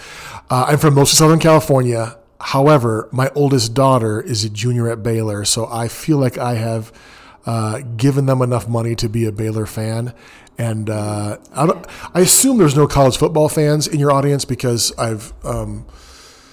Uh, 0.49 0.65
I'm 0.69 0.79
from 0.79 0.95
mostly 0.95 1.17
Southern 1.17 1.39
California. 1.39 2.17
However, 2.39 3.09
my 3.11 3.29
oldest 3.35 3.73
daughter 3.73 4.21
is 4.21 4.43
a 4.43 4.49
junior 4.49 4.89
at 4.89 5.03
Baylor, 5.03 5.45
so 5.45 5.67
I 5.67 5.87
feel 5.87 6.17
like 6.17 6.37
I 6.37 6.55
have 6.55 6.91
uh, 7.45 7.79
given 7.95 8.25
them 8.25 8.41
enough 8.41 8.67
money 8.67 8.95
to 8.95 9.07
be 9.07 9.25
a 9.25 9.31
Baylor 9.31 9.65
fan. 9.65 10.13
And 10.57 10.89
uh, 10.89 11.37
I, 11.53 11.65
don't, 11.65 11.85
I 12.13 12.21
assume 12.21 12.57
there's 12.57 12.75
no 12.75 12.87
college 12.87 13.17
football 13.17 13.49
fans 13.49 13.87
in 13.87 13.99
your 13.99 14.11
audience 14.11 14.43
because 14.45 14.91
I've 14.97 15.33
um, 15.45 15.85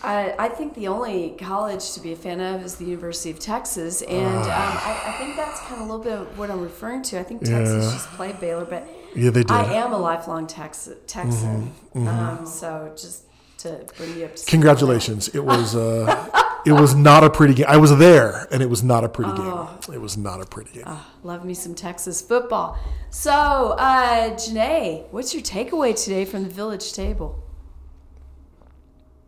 I, 0.05 0.35
I 0.39 0.49
think 0.49 0.75
the 0.75 0.89
only 0.89 1.35
college 1.39 1.93
to 1.95 2.01
be 2.01 2.13
a 2.13 2.17
fan 2.17 2.41
of 2.41 2.63
is 2.63 2.77
the 2.77 2.85
University 2.85 3.31
of 3.31 3.39
Texas, 3.39 4.03
and 4.03 4.27
um, 4.37 4.43
I, 4.51 5.03
I 5.07 5.13
think 5.19 5.37
that's 5.37 5.61
kind 5.61 5.75
of 5.83 5.89
a 5.89 5.93
little 5.93 6.05
bit 6.05 6.13
of 6.13 6.39
what 6.39 6.51
I'm 6.51 6.61
referring 6.61 7.03
to. 7.05 7.19
I 7.19 7.23
think 7.23 7.41
Texas 7.43 7.85
Yeah. 7.85 7.91
just 7.93 8.09
played 8.11 8.39
Baylor, 8.41 8.65
but 8.65 8.87
yeah 9.17 9.31
they 9.31 9.43
did. 9.43 9.51
I 9.51 9.73
am 9.75 9.93
a 9.93 9.99
lifelong 9.99 10.47
Tex- 10.47 10.91
Texan. 11.07 11.73
Um, 11.95 12.45
so 12.47 12.93
just 12.97 13.23
to 13.59 13.87
bring 13.97 14.19
you 14.19 14.27
up. 14.27 14.33
Congratulations! 14.47 15.29
It 15.29 15.45
was 15.45 15.75
uh, 15.75 16.29
it 16.67 16.73
was 16.73 16.95
not 16.95 17.25
a 17.25 17.31
pretty 17.31 17.55
game. 17.55 17.67
I 17.69 17.77
was 17.79 17.97
there, 17.97 18.47
and 18.53 18.63
it 18.63 18.69
was 18.69 18.83
not 18.83 19.05
a 19.05 19.09
pretty 19.09 19.31
Oh. 19.35 19.77
game. 19.87 19.95
It 19.95 20.01
was 20.01 20.17
not 20.17 20.41
a 20.41 20.45
pretty 20.47 20.73
game. 20.73 20.89
Love 21.23 21.45
me 21.45 21.55
some 21.55 21.75
Texas 21.75 22.21
football. 22.21 22.77
So, 23.11 23.31
uh, 23.33 24.31
Janae, 24.31 25.05
what's 25.13 25.33
your 25.35 25.43
takeaway 25.43 25.95
today 25.95 26.25
from 26.25 26.43
the 26.43 26.49
village 26.51 26.93
table? 26.93 27.44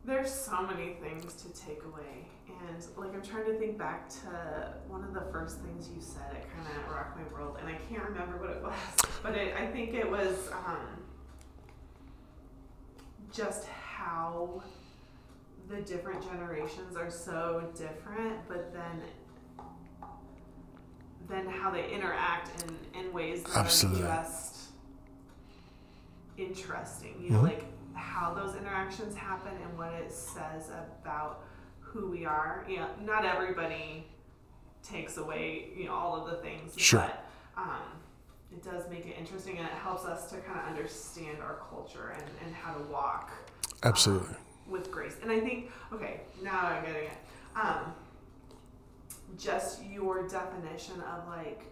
There's 0.06 0.30
so 0.32 0.62
many 0.62 0.94
things 1.02 1.34
to 1.42 1.48
take 1.52 1.82
away, 1.84 2.28
and 2.48 2.86
like 2.96 3.12
I'm 3.12 3.22
trying 3.22 3.46
to 3.46 3.58
think 3.58 3.76
back 3.76 4.08
to 4.08 4.72
one 4.86 5.02
of 5.02 5.12
the 5.12 5.22
first 5.32 5.58
things 5.60 5.88
you 5.92 6.00
said. 6.00 6.30
It 6.32 6.46
kind 6.54 6.68
of 6.78 6.92
rocked 6.94 7.16
my 7.18 7.24
world, 7.36 7.56
and 7.60 7.68
I 7.68 7.74
can't 7.90 8.04
remember 8.04 8.36
what 8.38 8.50
it 8.50 8.62
was, 8.62 8.74
but 9.24 9.34
it, 9.34 9.56
I 9.56 9.66
think 9.66 9.94
it 9.94 10.08
was 10.08 10.48
um, 10.52 10.86
just 13.32 13.66
how 13.66 14.62
the 15.68 15.80
different 15.80 16.22
generations 16.22 16.96
are 16.96 17.10
so 17.10 17.64
different, 17.76 18.36
but 18.46 18.72
then 18.72 19.02
then 21.28 21.48
how 21.48 21.72
they 21.72 21.90
interact 21.90 22.62
in, 22.94 23.00
in 23.00 23.12
ways 23.12 23.42
that 23.42 23.56
Absolutely. 23.56 24.04
are 24.04 24.22
just 24.22 24.68
interesting. 26.38 27.16
You 27.20 27.30
know, 27.30 27.38
Mhm. 27.40 27.42
like 27.42 27.64
how 27.96 28.34
those 28.34 28.54
interactions 28.54 29.14
happen 29.16 29.52
and 29.62 29.78
what 29.78 29.92
it 29.92 30.12
says 30.12 30.70
about 31.02 31.44
who 31.80 32.10
we 32.10 32.24
are. 32.24 32.64
You 32.68 32.76
know, 32.78 32.88
not 33.04 33.24
everybody 33.24 34.06
takes 34.82 35.16
away, 35.16 35.70
you 35.76 35.86
know, 35.86 35.94
all 35.94 36.16
of 36.16 36.30
the 36.30 36.36
things. 36.38 36.74
Sure. 36.76 37.00
But 37.00 37.24
um, 37.56 37.82
it 38.52 38.62
does 38.62 38.88
make 38.90 39.06
it 39.06 39.16
interesting 39.18 39.58
and 39.58 39.66
it 39.66 39.72
helps 39.72 40.04
us 40.04 40.30
to 40.30 40.36
kind 40.38 40.60
of 40.60 40.66
understand 40.66 41.38
our 41.42 41.58
culture 41.68 42.14
and, 42.14 42.24
and 42.44 42.54
how 42.54 42.74
to 42.74 42.82
walk 42.84 43.32
Absolutely. 43.82 44.28
um, 44.28 44.72
with 44.72 44.90
grace. 44.90 45.16
And 45.22 45.30
I 45.30 45.40
think, 45.40 45.70
okay, 45.92 46.20
now 46.42 46.66
I'm 46.66 46.84
getting 46.84 47.08
it. 47.08 47.18
Um, 47.54 47.94
just 49.38 49.84
your 49.84 50.28
definition 50.28 51.00
of 51.00 51.28
like, 51.28 51.64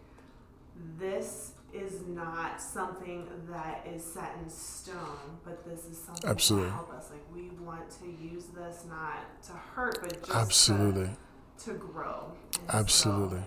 this 0.98 1.52
is 1.74 2.06
not 2.06 2.60
something 2.60 3.26
that 3.50 3.87
is 3.92 4.04
set 4.04 4.37
in 4.42 4.48
stone, 4.48 5.38
but 5.44 5.64
this 5.66 5.87
is 5.87 5.98
something 5.98 6.30
Absolutely. 6.30 6.68
to 6.68 6.74
help 6.74 6.92
us. 6.92 7.10
Like, 7.10 7.24
we 7.34 7.50
want 7.64 7.90
to 8.00 8.06
use 8.06 8.44
this 8.54 8.84
not 8.88 9.42
to 9.44 9.52
hurt, 9.52 9.98
but 10.00 10.20
just 10.22 10.30
Absolutely. 10.34 11.10
To, 11.58 11.64
to 11.64 11.72
grow. 11.74 12.32
And 12.52 12.70
so- 12.70 12.76
Absolutely. 12.78 13.42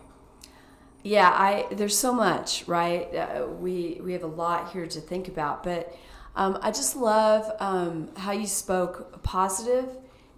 Yeah, 1.04 1.30
I 1.30 1.68
there's 1.72 1.98
so 1.98 2.12
much, 2.14 2.68
right? 2.68 3.14
Uh, 3.16 3.46
we 3.48 4.02
we 4.04 4.12
have 4.14 4.24
a 4.24 4.28
lot 4.28 4.74
here 4.74 4.86
to 4.88 5.00
think 5.00 5.30
about, 5.30 5.64
but 5.64 5.96
um, 6.36 6.58
I 6.62 6.70
just 6.72 6.98
love 6.98 7.50
um, 7.62 8.10
how 8.18 8.34
you 8.34 8.46
spoke 8.48 9.24
positive 9.24 9.86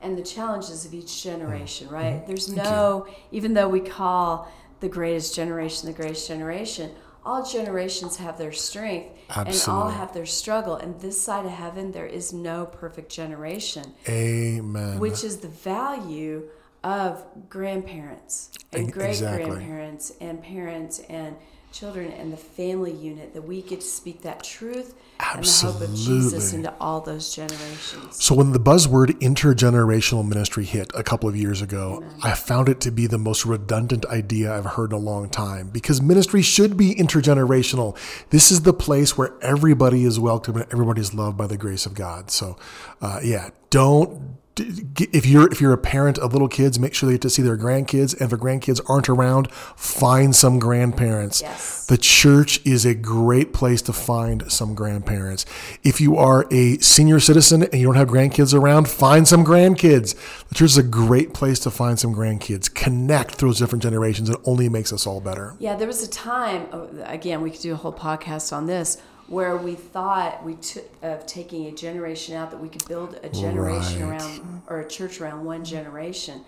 and 0.01 0.15
the 0.17 0.21
challenges 0.21 0.85
of 0.85 0.93
each 0.93 1.23
generation, 1.23 1.87
Mm-hmm. 1.87 1.95
right? 1.95 2.27
There's 2.27 2.49
no, 2.53 3.07
even 3.31 3.53
though 3.53 3.67
we 3.67 3.79
call 3.79 4.51
the 4.79 4.89
greatest 4.89 5.33
generation 5.35 5.87
the 5.87 5.93
greatest 5.93 6.27
generation, 6.27 6.91
all 7.25 7.45
generations 7.45 8.17
have 8.17 8.37
their 8.37 8.51
strength 8.51 9.15
and 9.35 9.63
all 9.67 9.89
have 9.89 10.13
their 10.13 10.25
struggle. 10.25 10.75
And 10.75 10.99
this 10.99 11.21
side 11.21 11.45
of 11.45 11.51
heaven, 11.51 11.91
there 11.91 12.05
is 12.05 12.33
no 12.33 12.65
perfect 12.65 13.11
generation 13.11 13.93
Amen. 14.07 14.99
which 14.99 15.23
is 15.23 15.37
the 15.37 15.47
value 15.47 16.49
of 16.83 17.23
grandparents 17.49 18.51
and 18.71 18.91
great 18.91 19.09
exactly. 19.09 19.45
grandparents 19.45 20.13
and 20.21 20.41
parents 20.41 20.99
and 21.09 21.35
children 21.71 22.11
and 22.11 22.33
the 22.33 22.37
family 22.37 22.91
unit 22.91 23.33
that 23.33 23.41
we 23.41 23.61
get 23.61 23.81
to 23.81 23.87
speak 23.87 24.21
that 24.23 24.43
truth 24.43 24.95
and 25.19 25.43
the 25.43 25.67
hope 25.67 25.81
of 25.81 25.95
Jesus 25.95 26.53
into 26.53 26.73
all 26.79 27.01
those 27.01 27.35
generations. 27.35 28.23
So 28.23 28.33
when 28.33 28.53
the 28.53 28.59
buzzword 28.59 29.09
intergenerational 29.19 30.27
ministry 30.27 30.63
hit 30.63 30.91
a 30.95 31.03
couple 31.03 31.29
of 31.29 31.35
years 31.35 31.61
ago, 31.61 32.03
I 32.23 32.33
found 32.33 32.69
it 32.69 32.79
to 32.81 32.91
be 32.91 33.05
the 33.05 33.17
most 33.17 33.45
redundant 33.45 34.05
idea 34.05 34.55
I've 34.55 34.65
heard 34.65 34.91
in 34.91 34.97
a 34.97 35.01
long 35.01 35.29
time 35.29 35.69
because 35.69 36.01
ministry 36.01 36.41
should 36.41 36.77
be 36.77 36.95
intergenerational. 36.95 37.97
This 38.29 38.51
is 38.51 38.61
the 38.61 38.73
place 38.73 39.17
where 39.17 39.33
everybody 39.41 40.05
is 40.05 40.19
welcome 40.19 40.55
and 40.55 40.65
everybody 40.71 41.01
is 41.01 41.13
loved 41.13 41.37
by 41.37 41.47
the 41.47 41.57
grace 41.57 41.85
of 41.85 41.93
God. 41.93 42.31
So, 42.31 42.57
uh, 43.01 43.19
yeah, 43.23 43.49
don't. 43.69 44.27
If 44.61 45.25
you're 45.25 45.49
if 45.49 45.61
you're 45.61 45.71
a 45.71 45.77
parent 45.77 46.17
of 46.17 46.33
little 46.33 46.49
kids, 46.49 46.77
make 46.79 46.93
sure 46.93 47.07
they 47.07 47.13
get 47.13 47.21
to 47.21 47.29
see 47.29 47.41
their 47.41 47.57
grandkids. 47.57 48.11
And 48.11 48.23
if 48.23 48.29
the 48.31 48.37
grandkids 48.37 48.81
aren't 48.89 49.07
around, 49.07 49.49
find 49.53 50.35
some 50.35 50.59
grandparents. 50.59 51.41
Yes. 51.41 51.85
The 51.85 51.97
church 51.97 52.59
is 52.65 52.85
a 52.85 52.93
great 52.93 53.53
place 53.53 53.81
to 53.83 53.93
find 53.93 54.51
some 54.51 54.75
grandparents. 54.75 55.45
If 55.81 56.01
you 56.01 56.17
are 56.17 56.45
a 56.51 56.77
senior 56.79 57.21
citizen 57.21 57.63
and 57.63 57.75
you 57.75 57.85
don't 57.85 57.95
have 57.95 58.09
grandkids 58.09 58.53
around, 58.53 58.89
find 58.89 59.25
some 59.25 59.45
grandkids. 59.45 60.13
The 60.49 60.55
church 60.55 60.71
is 60.71 60.77
a 60.77 60.83
great 60.83 61.33
place 61.33 61.59
to 61.61 61.71
find 61.71 61.97
some 61.97 62.13
grandkids. 62.13 62.73
Connect 62.73 63.35
through 63.35 63.49
those 63.49 63.59
different 63.59 63.81
generations. 63.81 64.29
It 64.29 64.41
only 64.43 64.67
makes 64.67 64.91
us 64.91 65.07
all 65.07 65.21
better. 65.21 65.55
Yeah, 65.59 65.77
there 65.77 65.87
was 65.87 66.03
a 66.03 66.09
time, 66.09 66.67
oh, 66.73 66.89
again, 67.05 67.41
we 67.41 67.49
could 67.49 67.61
do 67.61 67.71
a 67.71 67.77
whole 67.77 67.93
podcast 67.93 68.51
on 68.51 68.65
this, 68.67 68.97
where 69.29 69.55
we 69.57 69.75
thought 69.75 70.43
we 70.43 70.55
took 70.55 70.85
of 71.01 71.25
taking 71.25 71.67
a 71.67 71.71
generation 71.71 72.35
out 72.35 72.51
that 72.51 72.59
we 72.59 72.67
could 72.69 72.87
build 72.87 73.19
a 73.23 73.29
generation 73.29 74.09
Right. 74.09 74.21
around 74.21 74.61
or 74.67 74.79
a 74.79 74.87
church 74.87 75.21
around 75.21 75.45
one 75.45 75.63
generation. 75.63 76.41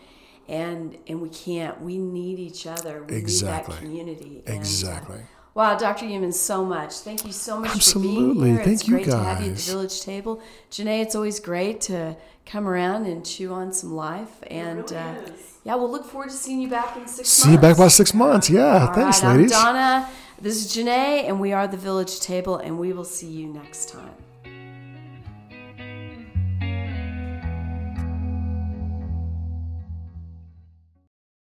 and 0.50 0.98
and 1.08 1.22
we 1.22 1.30
can't. 1.30 1.82
We 1.82 1.98
need 1.98 2.38
each 2.40 2.66
other. 2.68 3.04
We 3.08 3.16
Exactly. 3.16 3.74
need 3.76 3.78
that 3.78 3.82
community. 3.82 4.44
And, 4.48 4.56
uh, 4.58 4.60
Exactly. 4.60 5.22
Wow, 5.54 5.78
Dr. 5.78 6.06
Youmans, 6.06 6.34
so 6.34 6.66
much. 6.66 6.94
Thank 7.08 7.26
you 7.26 7.32
so 7.32 7.60
much 7.60 7.70
for 7.72 7.76
Absolutely. 7.78 8.44
being 8.44 8.56
here. 8.56 8.64
Thank 8.66 8.74
it's 8.80 8.88
you, 8.88 8.94
great 8.96 9.06
to 9.06 9.18
have 9.18 9.42
you 9.44 9.52
at 9.52 9.58
the 9.58 9.62
village 9.62 10.02
table. 10.02 10.42
Janae, 10.72 11.02
it's 11.04 11.14
always 11.16 11.40
great 11.40 11.80
to 11.82 12.16
come 12.46 12.68
around 12.68 13.06
and 13.06 13.26
chew 13.26 13.54
on 13.54 13.72
some 13.72 13.94
life. 13.96 14.30
And 14.48 14.90
really 14.92 14.96
uh, 14.98 15.14
is. 15.22 15.32
yeah, 15.64 15.76
we'll 15.76 15.92
look 15.92 16.06
forward 16.06 16.30
to 16.32 16.36
seeing 16.36 16.60
you 16.62 16.70
back 16.70 16.98
in 16.98 17.06
six 17.08 17.30
See 17.30 17.50
months. 17.50 17.64
you 17.64 17.70
back 17.70 17.78
by 17.78 17.88
six 17.90 18.14
months. 18.14 18.50
Yeah. 18.50 18.88
All 18.88 18.94
thanks, 18.94 19.22
right, 19.24 19.36
ladies. 19.38 19.54
I'm 19.54 19.76
Donna. 19.76 20.10
This 20.42 20.66
is 20.66 20.76
Janae, 20.76 21.28
and 21.28 21.40
we 21.40 21.54
are 21.54 21.68
the 21.68 21.78
village 21.78 22.20
table, 22.20 22.58
and 22.58 22.80
we 22.80 22.94
will 22.94 23.04
see 23.04 23.28
you 23.28 23.46
next 23.46 23.90
time. 23.90 24.16